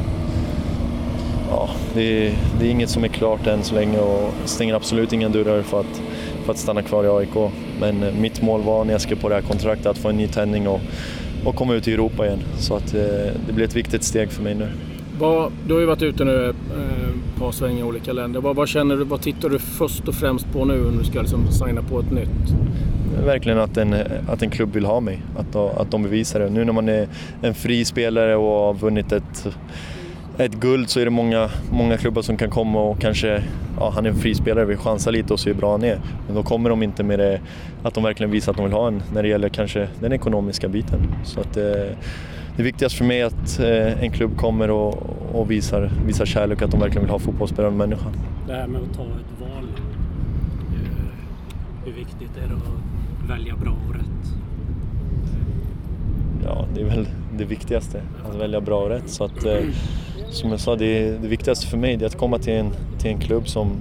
Ja, 1.50 1.70
det, 1.94 2.34
det 2.60 2.66
är 2.68 2.70
inget 2.70 2.90
som 2.90 3.04
är 3.04 3.08
klart 3.08 3.48
än 3.48 3.64
så 3.64 3.76
länge 3.76 4.00
och 4.00 4.34
stänger 4.46 4.76
absolut 4.76 5.14
inga 5.14 5.30
dörrar 5.30 5.62
för 5.62 5.80
att, 5.80 6.02
för 6.46 6.52
att 6.52 6.58
stanna 6.58 6.82
kvar 6.82 7.04
i 7.04 7.08
AIK. 7.08 7.52
Men 7.80 8.04
eh, 8.04 8.14
mitt 8.14 8.42
mål 8.42 8.62
var 8.62 8.86
när 8.86 8.92
jag 8.92 9.02
skrev 9.02 9.22
på 9.22 9.30
det 9.30 9.36
här 9.36 9.42
kontraktet 9.42 9.86
att 9.86 9.98
få 9.98 10.10
en 10.10 10.18
ny 10.18 10.28
tändning 10.28 10.68
och, 10.68 10.80
och 11.46 11.56
komma 11.56 11.74
ut 11.74 11.88
i 11.88 11.94
Europa 11.94 12.26
igen. 12.26 12.40
Så 12.58 12.76
att, 12.76 12.94
eh, 12.94 13.02
det 13.48 13.54
blir 13.54 13.66
ett 13.66 13.76
viktigt 13.76 14.04
steg 14.04 14.32
för 14.32 14.44
mig 14.44 14.56
nu. 14.56 14.68
Vad, 15.20 15.52
du 15.68 15.74
har 15.74 15.80
ju 15.80 15.86
varit 15.86 16.02
ute 16.02 16.26
nu 16.26 16.44
eh, 16.44 16.50
ett 16.50 17.40
par 17.40 17.52
svängar 17.52 17.80
i 17.80 17.84
olika 17.84 18.14
länder. 18.14 18.42
Vad, 18.42 18.56
vad, 18.56 18.68
känner 18.68 18.96
du, 18.96 19.04
vad 19.04 19.22
tittar 19.22 19.50
du 19.50 19.60
först 19.60 20.08
och 20.08 20.16
främst 20.16 20.54
på 20.54 20.66
nu 20.66 20.78
när 20.78 21.00
du 21.00 21.04
ska 21.04 21.22
liksom 21.22 21.52
signa 21.52 21.82
på 21.82 22.00
ett 22.00 22.12
nytt? 22.12 22.56
Verkligen 23.26 23.60
att 23.60 23.78
en, 23.78 23.96
att 24.30 24.42
en 24.42 24.50
klubb 24.50 24.74
vill 24.74 24.86
ha 24.86 25.00
mig, 25.00 25.22
att, 25.38 25.56
att 25.56 25.92
de 25.92 26.04
bevisar 26.04 26.40
det. 26.40 26.50
Nu 26.50 26.66
när 26.66 26.74
man 26.74 26.90
är 26.90 27.08
en 27.42 27.54
fri 27.54 27.86
spelare 27.86 28.36
och 28.36 28.66
har 28.66 28.74
vunnit 28.74 29.12
ett, 29.12 29.48
ett 30.38 30.56
guld 30.56 30.90
så 30.90 31.00
är 31.00 31.06
det 31.06 31.12
många, 31.12 31.50
många 31.72 31.98
klubbar 31.98 32.22
som 32.22 32.38
kan 32.38 32.50
komma 32.50 32.82
och 32.82 33.00
kanske, 33.00 33.44
ja 33.80 33.92
han 33.96 34.06
är 34.06 34.10
en 34.10 34.16
frispelare, 34.16 34.66
vill 34.66 34.78
chansa 34.78 35.12
lite 35.12 35.34
och 35.34 35.40
se 35.40 35.50
hur 35.50 35.58
bra 35.58 35.72
han 35.72 35.84
är. 35.84 36.02
Men 36.26 36.36
då 36.36 36.44
kommer 36.44 36.70
de 36.70 36.84
inte 36.84 37.04
med 37.04 37.20
det, 37.20 37.42
att 37.84 37.94
de 37.94 38.04
verkligen 38.04 38.32
visar 38.32 38.52
att 38.52 38.58
de 38.58 38.66
vill 38.66 38.74
ha 38.74 38.88
en 38.88 39.04
när 39.14 39.24
det 39.24 39.30
gäller 39.30 39.50
kanske 39.50 39.88
den 40.00 40.14
ekonomiska 40.14 40.68
biten. 40.68 41.00
Så 41.24 41.40
att, 41.40 41.58
eh, 41.58 41.64
det 42.58 42.64
viktigast 42.64 42.96
för 42.96 43.06
mig 43.06 43.22
är 43.22 43.26
att 43.26 43.60
eh, 43.60 44.04
en 44.04 44.12
klubb 44.12 44.38
kommer 44.38 44.70
och, 44.72 45.10
och 45.34 45.52
visar, 45.52 45.92
visar 46.06 46.26
kärlek, 46.26 46.62
att 46.62 46.72
de 46.72 46.80
verkligen 46.80 47.02
vill 47.02 47.12
ha 47.12 47.20
fotbollsspelare 47.20 47.72
och 47.72 47.78
människa. 47.78 48.08
Det 48.48 48.54
här 48.54 48.68
med 48.68 48.82
att 48.82 48.98
ta 48.98 49.04
ett 49.04 49.42
val, 49.42 49.68
eh, 50.74 51.86
hur 51.86 51.94
viktigt 51.94 52.38
är 52.44 52.48
det 52.50 52.56
att 52.56 53.30
välja 53.30 53.56
bra 53.56 53.76
och 53.90 53.96
rätt? 53.96 54.04
Ja, 56.44 56.66
det 56.76 56.82
är 56.82 56.86
väl 56.86 57.08
det 57.38 57.46
viktigaste, 57.46 58.02
att 58.30 58.36
välja 58.36 58.62
bra 58.62 58.84
och 58.84 58.90
rätt. 58.90 59.10
Så 59.10 59.24
att, 59.24 59.46
eh, 59.46 59.60
som 60.30 60.52
jag 60.52 60.60
sa, 60.60 60.76
det, 60.76 61.22
det 61.22 61.28
viktigaste 61.28 61.68
för 61.68 61.78
mig 61.78 61.94
är 61.94 62.06
att 62.06 62.18
komma 62.18 62.38
till 62.38 62.54
en, 62.54 62.72
till 63.00 63.12
en 63.12 63.20
klubb 63.20 63.48
som, 63.48 63.72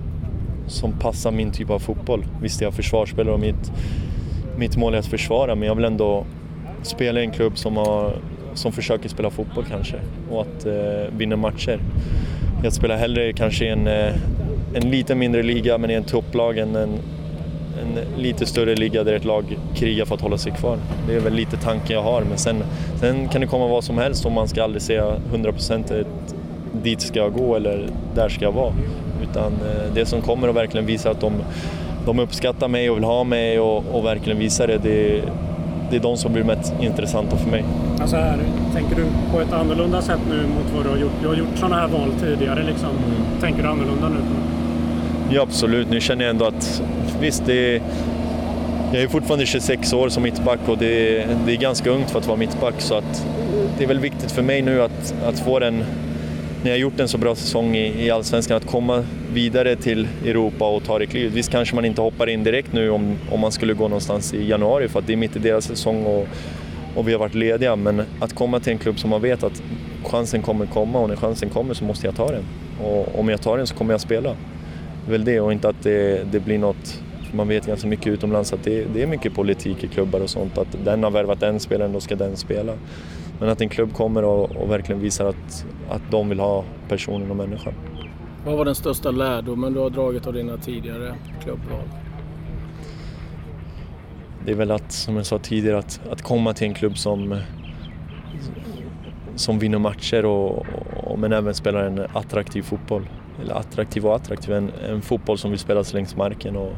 som 0.66 0.92
passar 0.92 1.30
min 1.30 1.52
typ 1.52 1.70
av 1.70 1.78
fotboll. 1.78 2.24
Visst, 2.42 2.60
jag 2.60 2.68
är 2.68 2.76
försvarsspelare 2.76 3.34
och 3.34 3.40
mitt, 3.40 3.72
mitt 4.56 4.76
mål 4.76 4.94
är 4.94 4.98
att 4.98 5.06
försvara, 5.06 5.54
men 5.54 5.68
jag 5.68 5.74
vill 5.74 5.84
ändå 5.84 6.26
spela 6.82 7.20
i 7.20 7.24
en 7.24 7.30
klubb 7.30 7.58
som 7.58 7.76
har 7.76 8.12
som 8.54 8.72
försöker 8.72 9.08
spela 9.08 9.30
fotboll 9.30 9.64
kanske 9.70 9.96
och 10.30 10.40
att 10.40 10.66
eh, 10.66 11.16
vinna 11.16 11.36
matcher. 11.36 11.80
Jag 12.62 12.72
spelar 12.72 12.96
hellre 12.96 13.32
kanske 13.32 13.64
i 13.64 13.68
en, 13.68 13.86
eh, 13.86 14.14
en 14.74 14.90
lite 14.90 15.14
mindre 15.14 15.42
liga 15.42 15.78
men 15.78 15.90
i 15.90 15.94
en 15.94 16.04
topplag 16.04 16.58
än 16.58 16.76
en, 16.76 16.98
en 17.82 18.22
lite 18.22 18.46
större 18.46 18.74
liga 18.74 19.04
där 19.04 19.12
ett 19.12 19.24
lag 19.24 19.58
krigar 19.74 20.04
för 20.04 20.14
att 20.14 20.20
hålla 20.20 20.38
sig 20.38 20.52
kvar. 20.52 20.78
Det 21.08 21.14
är 21.14 21.20
väl 21.20 21.34
lite 21.34 21.56
tanken 21.56 21.96
jag 21.96 22.02
har 22.02 22.22
men 22.22 22.38
sen, 22.38 22.62
sen 23.00 23.28
kan 23.28 23.40
det 23.40 23.46
komma 23.46 23.66
vad 23.66 23.84
som 23.84 23.98
helst 23.98 24.26
och 24.26 24.32
man 24.32 24.48
ska 24.48 24.64
aldrig 24.64 24.82
säga 24.82 25.16
100% 25.32 26.04
dit 26.72 27.00
ska 27.00 27.18
jag 27.18 27.32
gå 27.32 27.56
eller 27.56 27.88
där 28.14 28.28
ska 28.28 28.44
jag 28.44 28.52
vara. 28.52 28.72
Utan 29.30 29.52
eh, 29.52 29.94
det 29.94 30.06
som 30.06 30.22
kommer 30.22 30.48
och 30.48 30.56
verkligen 30.56 30.86
visar 30.86 31.10
att 31.10 31.20
de, 31.20 31.32
de 32.06 32.18
uppskattar 32.18 32.68
mig 32.68 32.90
och 32.90 32.96
vill 32.96 33.04
ha 33.04 33.24
mig 33.24 33.60
och, 33.60 33.84
och 33.92 34.04
verkligen 34.04 34.38
visar 34.38 34.66
det, 34.66 34.78
det 34.78 35.22
det 35.90 35.96
är 35.96 36.00
de 36.00 36.16
som 36.16 36.32
blir 36.32 36.44
mest 36.44 36.74
intressanta 36.80 37.36
för 37.36 37.50
mig. 37.50 37.64
Alltså 38.00 38.16
här, 38.16 38.38
tänker 38.74 38.96
du 38.96 39.04
på 39.32 39.40
ett 39.40 39.52
annorlunda 39.52 40.02
sätt 40.02 40.20
nu 40.28 40.36
mot 40.36 40.74
vad 40.74 40.84
du 40.84 40.88
har 40.88 40.96
gjort? 40.96 41.12
Du 41.22 41.28
har 41.28 41.34
gjort 41.34 41.56
sådana 41.56 41.76
här 41.76 41.88
val 41.88 42.12
tidigare. 42.20 42.62
Liksom. 42.62 42.88
Mm. 42.88 43.40
Tänker 43.40 43.62
du 43.62 43.68
annorlunda 43.68 44.08
nu? 44.08 44.18
Ja, 45.30 45.42
absolut. 45.42 45.90
Nu 45.90 46.00
känner 46.00 46.24
jag 46.24 46.30
ändå 46.30 46.44
att 46.44 46.82
visst, 47.20 47.46
det 47.46 47.74
är, 47.74 47.82
jag 48.92 49.02
är 49.02 49.08
fortfarande 49.08 49.46
26 49.46 49.92
år 49.92 50.08
som 50.08 50.22
mittback 50.22 50.60
och 50.66 50.78
det 50.78 51.22
är, 51.22 51.28
det 51.46 51.52
är 51.52 51.56
ganska 51.56 51.90
ungt 51.90 52.10
för 52.10 52.18
att 52.18 52.26
vara 52.26 52.36
mittback. 52.36 52.74
Så 52.78 52.94
att 52.94 53.26
det 53.78 53.84
är 53.84 53.88
väl 53.88 54.00
viktigt 54.00 54.32
för 54.32 54.42
mig 54.42 54.62
nu 54.62 54.82
att, 54.82 55.14
att 55.24 55.38
få 55.40 55.58
den 55.58 55.84
när 56.62 56.70
jag 56.70 56.78
gjort 56.78 57.00
en 57.00 57.08
så 57.08 57.18
bra 57.18 57.34
säsong 57.34 57.76
i, 57.76 58.06
i 58.06 58.10
Allsvenskan, 58.10 58.56
att 58.56 58.66
komma 58.66 59.04
vidare 59.32 59.76
till 59.76 60.08
Europa 60.24 60.68
och 60.68 60.84
ta 60.84 60.98
det 60.98 61.06
klivet. 61.06 61.32
Visst 61.32 61.50
kanske 61.50 61.74
man 61.74 61.84
inte 61.84 62.00
hoppar 62.00 62.26
in 62.26 62.44
direkt 62.44 62.72
nu 62.72 62.90
om, 62.90 63.16
om 63.30 63.40
man 63.40 63.52
skulle 63.52 63.74
gå 63.74 63.88
någonstans 63.88 64.34
i 64.34 64.48
januari 64.48 64.88
för 64.88 64.98
att 64.98 65.06
det 65.06 65.12
är 65.12 65.16
mitt 65.16 65.36
i 65.36 65.38
deras 65.38 65.64
säsong 65.64 66.04
och, 66.04 66.28
och 66.94 67.08
vi 67.08 67.12
har 67.12 67.18
varit 67.18 67.34
lediga. 67.34 67.76
Men 67.76 68.02
att 68.20 68.34
komma 68.34 68.60
till 68.60 68.72
en 68.72 68.78
klubb 68.78 68.98
som 68.98 69.10
man 69.10 69.22
vet 69.22 69.42
att 69.42 69.62
chansen 70.04 70.42
kommer 70.42 70.66
komma 70.66 70.98
och 70.98 71.08
när 71.08 71.16
chansen 71.16 71.50
kommer 71.50 71.74
så 71.74 71.84
måste 71.84 72.06
jag 72.06 72.16
ta 72.16 72.30
den. 72.30 72.44
Och 72.82 73.18
om 73.18 73.28
jag 73.28 73.40
tar 73.40 73.56
den 73.56 73.66
så 73.66 73.74
kommer 73.74 73.92
jag 73.92 74.00
spela. 74.00 74.36
Väl 75.08 75.24
det 75.24 75.40
och 75.40 75.52
inte 75.52 75.68
att 75.68 75.82
det, 75.82 76.32
det 76.32 76.40
blir 76.40 76.58
något 76.58 77.02
man 77.32 77.48
vet 77.48 77.66
ganska 77.66 77.88
mycket 77.88 78.06
utomlands 78.06 78.52
att 78.52 78.64
det, 78.64 78.84
det, 78.94 79.02
är 79.02 79.06
mycket 79.06 79.34
politik 79.34 79.84
i 79.84 79.88
klubbar 79.88 80.20
och 80.20 80.30
sånt. 80.30 80.58
Att 80.58 80.84
den 80.84 81.02
har 81.02 81.10
värvat 81.10 81.40
den 81.40 81.60
spelaren, 81.60 81.92
då 81.92 82.00
ska 82.00 82.16
den 82.16 82.36
spela. 82.36 82.72
Men 83.40 83.48
att 83.48 83.60
en 83.60 83.68
klubb 83.68 83.92
kommer 83.92 84.24
och, 84.24 84.56
och 84.56 84.70
verkligen 84.70 85.00
visar 85.00 85.28
att, 85.28 85.66
att 85.88 86.02
de 86.10 86.28
vill 86.28 86.40
ha 86.40 86.64
personen 86.88 87.30
och 87.30 87.36
människan. 87.36 87.72
Vad 88.44 88.56
var 88.56 88.64
den 88.64 88.74
största 88.74 89.10
lärdomen 89.10 89.72
du 89.72 89.80
har 89.80 89.90
dragit 89.90 90.26
av 90.26 90.32
dina 90.32 90.56
tidigare 90.56 91.14
klubbval? 91.42 91.88
Det 94.44 94.52
är 94.52 94.56
väl 94.56 94.70
att, 94.70 94.92
som 94.92 95.16
jag 95.16 95.26
sa 95.26 95.38
tidigare, 95.38 95.78
att, 95.78 96.00
att 96.10 96.22
komma 96.22 96.52
till 96.52 96.66
en 96.66 96.74
klubb 96.74 96.98
som, 96.98 97.40
som 99.36 99.58
vinner 99.58 99.78
matcher 99.78 100.24
och, 100.24 100.66
och, 101.04 101.18
men 101.18 101.32
även 101.32 101.54
spelar 101.54 101.84
en 101.84 102.06
attraktiv 102.12 102.62
fotboll. 102.62 103.08
Eller 103.42 103.54
attraktiv 103.54 104.06
och 104.06 104.16
attraktiv, 104.16 104.54
en, 104.54 104.70
en 104.88 105.02
fotboll 105.02 105.38
som 105.38 105.50
vill 105.50 105.60
spelas 105.60 105.92
längs 105.92 106.16
marken. 106.16 106.56
Och, 106.56 106.72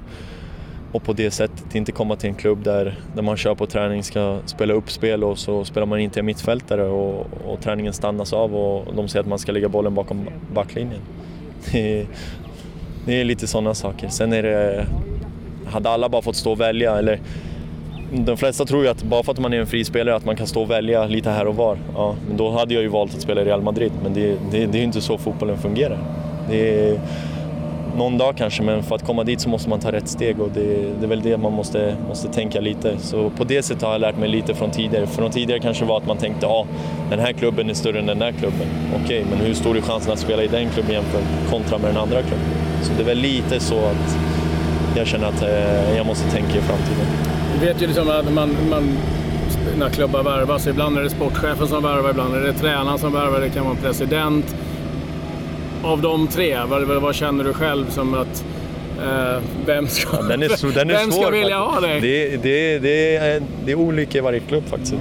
och 0.93 1.03
på 1.03 1.13
det 1.13 1.31
sättet 1.31 1.75
inte 1.75 1.93
komma 1.93 2.17
till 2.17 2.29
en 2.29 2.35
klubb 2.35 2.65
där, 2.65 2.99
där 3.15 3.23
man 3.23 3.37
kör 3.37 3.55
på 3.55 3.67
träning 3.67 4.03
ska 4.03 4.39
spela 4.47 4.75
uppspel 4.75 5.25
och 5.25 5.39
så 5.39 5.65
spelar 5.65 5.87
man 5.87 6.01
inte 6.01 6.21
en 6.21 6.27
mittfältare 6.27 6.85
och, 6.85 7.27
och 7.47 7.61
träningen 7.61 7.93
stannas 7.93 8.33
av 8.33 8.57
och 8.57 8.95
de 8.95 9.09
säger 9.09 9.21
att 9.21 9.29
man 9.29 9.39
ska 9.39 9.53
lägga 9.53 9.69
bollen 9.69 9.95
bakom 9.95 10.29
backlinjen. 10.55 11.01
Det 11.73 12.01
är, 12.01 12.07
det 13.07 13.21
är 13.21 13.25
lite 13.25 13.47
sådana 13.47 13.75
saker. 13.75 14.09
Sen 14.09 14.33
är 14.33 14.43
det, 14.43 14.87
hade 15.67 15.91
alla 15.91 16.09
bara 16.09 16.23
fått 16.23 16.37
stå 16.37 16.53
och 16.53 16.61
välja, 16.61 16.99
eller 16.99 17.21
de 18.13 18.37
flesta 18.37 18.65
tror 18.65 18.83
ju 18.83 18.89
att 18.89 19.03
bara 19.03 19.23
för 19.23 19.33
att 19.33 19.39
man 19.39 19.53
är 19.53 19.61
en 19.61 19.67
frispelare 19.67 20.17
att 20.17 20.25
man 20.25 20.37
kan 20.37 20.47
stå 20.47 20.63
och 20.63 20.71
välja 20.71 21.07
lite 21.07 21.31
här 21.31 21.47
och 21.47 21.57
var. 21.57 21.79
Ja, 21.95 22.15
men 22.29 22.37
då 22.37 22.51
hade 22.51 22.75
jag 22.75 22.83
ju 22.83 22.89
valt 22.89 23.15
att 23.15 23.21
spela 23.21 23.41
i 23.41 23.45
Real 23.45 23.63
Madrid, 23.63 23.93
men 24.03 24.15
det, 24.15 24.37
det, 24.51 24.67
det 24.67 24.79
är 24.79 24.79
ju 24.79 24.85
inte 24.85 25.01
så 25.01 25.19
fotbollen 25.19 25.59
fungerar. 25.59 25.99
Det 26.49 26.91
är, 26.91 27.01
någon 27.99 28.19
dag 28.19 28.37
kanske, 28.37 28.63
men 28.63 28.83
för 28.83 28.95
att 28.95 29.07
komma 29.07 29.25
dit 29.25 29.41
så 29.41 29.49
måste 29.49 29.69
man 29.69 29.81
ta 29.81 29.93
rätt 29.93 30.09
steg 30.09 30.41
och 30.41 30.51
det, 30.55 30.61
det, 31.01 31.07
är 31.07 31.09
väl 31.09 31.23
det 31.23 31.37
man 31.37 31.53
måste, 31.53 31.97
måste 32.09 32.29
tänka 32.29 32.61
lite. 32.61 32.99
Så 32.99 33.31
på 33.31 33.45
det 33.45 33.63
sättet 33.63 33.83
har 33.83 33.93
jag 33.93 34.01
lärt 34.01 34.17
mig 34.17 34.29
lite 34.29 34.55
från 34.55 34.71
tidigare. 34.71 35.07
Från 35.07 35.31
tidigare 35.31 35.61
kanske 35.61 35.85
var 35.85 35.97
att 35.97 36.07
man 36.07 36.17
tänkte 36.17 36.47
ja, 36.47 36.67
den 37.11 37.19
här 37.19 37.33
klubben 37.33 37.71
är 37.71 37.75
större 37.75 37.99
än 37.99 38.07
den 38.07 38.19
där 38.19 38.33
klubben. 38.33 38.67
Okej, 39.05 39.25
men 39.31 39.39
hur 39.39 39.55
stor 39.55 39.77
är 39.77 39.81
chansen 39.81 40.13
att 40.13 40.19
spela 40.19 40.43
i 40.43 40.47
den 40.47 40.69
klubben 40.71 40.93
jämfört 40.93 41.51
kontra 41.51 41.79
med 41.79 41.91
den 41.91 41.97
andra 41.97 42.23
klubben? 42.23 42.47
Så 42.83 42.93
det 42.97 43.03
är 43.03 43.07
väl 43.07 43.19
lite 43.19 43.61
så 43.61 43.79
att 43.79 44.19
jag 44.97 45.07
känner 45.07 45.27
att 45.27 45.43
eh, 45.43 45.97
jag 45.97 46.07
måste 46.07 46.31
tänka 46.31 46.59
i 46.59 46.61
framtiden. 46.61 47.07
Du 47.61 47.67
vet 47.67 47.83
ju 47.83 47.87
liksom 47.87 48.11
att 48.11 48.33
man, 48.33 48.57
man 48.71 48.99
när 49.79 49.89
klubbar 49.89 50.23
värvas, 50.23 50.67
ibland 50.67 50.99
är 50.99 51.03
det 51.03 51.11
sportchefen 51.11 51.69
som 51.69 51.83
värvar, 51.83 52.11
ibland 52.11 52.35
är 52.35 52.41
det 52.41 52.53
tränaren 52.53 52.99
som 52.99 53.13
värvar, 53.13 53.41
det 53.41 53.51
kan 53.51 53.65
vara 53.65 53.77
president 53.77 54.57
av 55.83 56.03
de 56.03 56.29
tre, 56.29 56.59
vad, 56.69 56.83
vad, 56.83 57.15
känner 57.15 57.45
du 57.45 57.53
själv 57.53 57.91
som 57.91 58.15
att 58.15 58.45
eh, 59.03 59.43
vem 59.67 59.89
ska, 59.89 60.17
ja, 60.17 60.23
den 60.23 60.43
är, 60.43 60.75
den 60.75 60.91
är 60.91 60.95
vem 60.95 61.11
svår, 61.11 61.23
ska 61.23 61.31
vilja 61.31 61.59
ha 61.59 61.81
dig? 61.81 62.01
Det, 62.01 62.37
det, 62.37 62.79
det, 62.79 63.17
är, 63.17 63.43
det 63.65 63.73
är 63.73 63.77
olika 63.77 64.19
i 64.19 64.21
varje 64.21 64.41
klubb 64.41 64.65
faktiskt. 64.69 64.95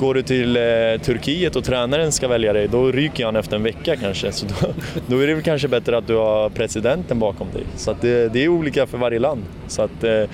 Går 0.00 0.14
du 0.14 0.22
till 0.22 0.56
eh, 0.56 0.62
Turkiet 1.02 1.56
och 1.56 1.64
tränaren 1.64 2.12
ska 2.12 2.28
välja 2.28 2.52
dig, 2.52 2.68
då 2.68 2.92
ryker 2.92 3.24
han 3.24 3.36
efter 3.36 3.56
en 3.56 3.62
vecka 3.62 3.96
kanske. 3.96 4.32
Så 4.32 4.46
då, 4.46 4.66
då 5.06 5.18
är 5.18 5.26
det 5.26 5.34
väl 5.34 5.42
kanske 5.42 5.68
bättre 5.68 5.96
att 5.96 6.06
du 6.06 6.16
har 6.16 6.50
presidenten 6.50 7.18
bakom 7.18 7.46
dig. 7.52 7.62
Så 7.76 7.96
det, 8.00 8.32
det, 8.32 8.44
är 8.44 8.48
olika 8.48 8.86
för 8.86 8.98
varje 8.98 9.18
land. 9.18 9.42
Så 9.68 9.82
att, 9.82 10.04
eh, 10.04 10.24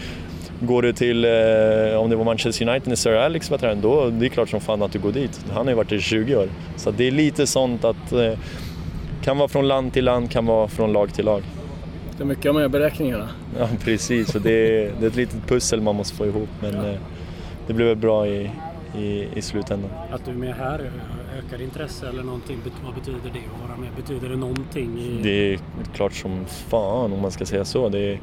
Går 0.62 0.82
du 0.82 0.92
till, 0.92 1.24
eh, 1.24 2.00
om 2.00 2.10
det 2.10 2.16
var 2.16 2.24
Manchester 2.24 2.68
United 2.68 2.88
när 2.88 2.96
Sir 2.96 3.12
Alex 3.12 3.50
var 3.50 3.58
tränare, 3.58 3.78
då 3.82 4.10
det 4.10 4.26
är 4.26 4.28
klart 4.28 4.48
som 4.48 4.60
fan 4.60 4.82
att 4.82 4.92
du 4.92 4.98
går 4.98 5.12
dit. 5.12 5.40
Han 5.52 5.66
har 5.66 5.70
ju 5.70 5.74
varit 5.74 5.88
där 5.88 5.96
i 5.96 6.00
20 6.00 6.36
år. 6.36 6.48
Så 6.76 6.90
det 6.90 7.06
är 7.06 7.10
lite 7.10 7.46
sånt 7.46 7.84
att 7.84 8.12
eh, 8.12 8.32
kan 9.22 9.38
vara 9.38 9.48
från 9.48 9.68
land 9.68 9.92
till 9.92 10.04
land, 10.04 10.30
kan 10.30 10.46
vara 10.46 10.68
från 10.68 10.92
lag 10.92 11.14
till 11.14 11.24
lag. 11.24 11.42
Det 12.16 12.22
är 12.22 12.26
mycket 12.26 12.54
med 12.54 12.70
beräkningarna. 12.70 13.28
Ja, 13.58 13.68
precis. 13.84 14.34
Och 14.34 14.40
det, 14.40 14.52
är, 14.52 14.92
det 15.00 15.06
är 15.06 15.10
ett 15.10 15.16
litet 15.16 15.48
pussel 15.48 15.80
man 15.80 15.96
måste 15.96 16.16
få 16.16 16.26
ihop. 16.26 16.48
Men 16.60 16.74
ja. 16.74 16.88
Eh, 16.88 16.98
det 17.66 17.72
blir 17.72 17.86
väl 17.86 17.96
bra 17.96 18.26
i, 18.26 18.50
i, 18.98 19.26
i 19.34 19.42
slutändan. 19.42 19.90
Att 20.12 20.24
du 20.24 20.30
är 20.30 20.34
med 20.34 20.54
här 20.54 20.90
ökar 21.38 21.62
intresse 21.62 22.08
eller 22.08 22.22
någonting? 22.22 22.58
Vad 22.84 22.94
betyder 22.94 23.18
det 23.32 23.38
att 23.54 23.68
vara 23.68 23.78
med? 23.78 23.88
Betyder 23.96 24.28
det 24.28 24.36
någonting? 24.36 24.98
I... 24.98 25.22
Det 25.22 25.52
är 25.52 25.58
klart 25.94 26.12
som 26.12 26.44
fan 26.46 27.12
om 27.12 27.20
man 27.20 27.30
ska 27.30 27.46
säga 27.46 27.64
så. 27.64 27.88
Det 27.88 27.98
är, 27.98 28.20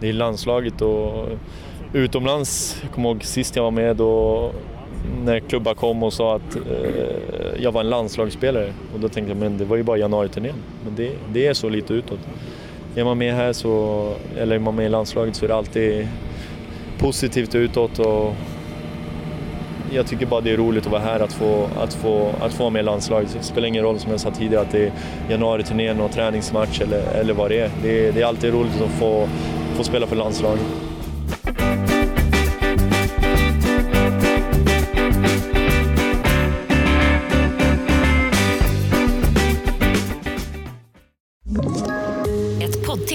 det 0.00 0.08
är 0.08 0.12
landslaget 0.12 0.82
och 0.82 1.28
utomlands. 1.92 2.78
Jag 2.82 2.92
kommer 2.92 3.08
ihåg 3.08 3.24
sist 3.24 3.56
jag 3.56 3.62
var 3.62 3.70
med 3.70 3.96
då 3.96 4.52
när 5.24 5.40
klubbar 5.40 5.74
kom 5.74 6.02
och 6.02 6.12
sa 6.12 6.36
att 6.36 6.56
eh, 6.56 7.62
jag 7.62 7.72
var 7.72 7.80
en 7.80 7.90
landslagsspelare. 7.90 8.72
Och 8.94 9.00
då 9.00 9.08
tänkte 9.08 9.30
jag, 9.30 9.38
men 9.38 9.58
det 9.58 9.64
var 9.64 9.76
ju 9.76 9.82
bara 9.82 9.96
januariturnén. 9.96 10.54
Men 10.84 10.94
det, 10.94 11.12
det 11.32 11.46
är 11.46 11.54
så 11.54 11.68
lite 11.68 11.94
utåt. 11.94 12.20
Är 12.94 13.04
man 13.04 13.18
med 13.18 13.34
här 13.34 13.52
så, 13.52 14.12
eller 14.38 14.56
är 14.56 14.60
man 14.60 14.74
med 14.74 14.86
i 14.86 14.88
landslaget 14.88 15.36
så 15.36 15.44
är 15.44 15.48
det 15.48 15.54
alltid 15.54 16.08
positivt 16.98 17.54
utåt 17.54 17.98
och 17.98 18.34
jag 19.90 20.06
tycker 20.06 20.26
bara 20.26 20.40
det 20.40 20.52
är 20.52 20.56
roligt 20.56 20.86
att 20.86 20.92
vara 20.92 21.02
här, 21.02 21.20
att 21.20 21.32
få, 21.32 21.68
att 21.78 21.94
få, 21.94 22.30
att 22.40 22.52
få 22.52 22.62
vara 22.62 22.70
med 22.70 22.80
i 22.80 22.82
landslaget. 22.82 23.36
Det 23.38 23.42
spelar 23.42 23.68
ingen 23.68 23.82
roll 23.82 23.98
som 23.98 24.10
jag 24.10 24.20
sa 24.20 24.30
tidigare 24.30 24.62
att 24.62 24.72
det 24.72 24.86
är 24.86 24.92
januariturnén 25.30 26.00
och 26.00 26.12
träningsmatch 26.12 26.80
eller, 26.80 27.02
eller 27.14 27.34
vad 27.34 27.50
det 27.50 27.60
är. 27.60 27.70
Det, 27.82 28.08
är. 28.08 28.12
det 28.12 28.22
är 28.22 28.26
alltid 28.26 28.52
roligt 28.52 28.80
att 28.80 28.90
få, 28.90 29.28
få 29.76 29.84
spela 29.84 30.06
för 30.06 30.16
landslaget. 30.16 30.64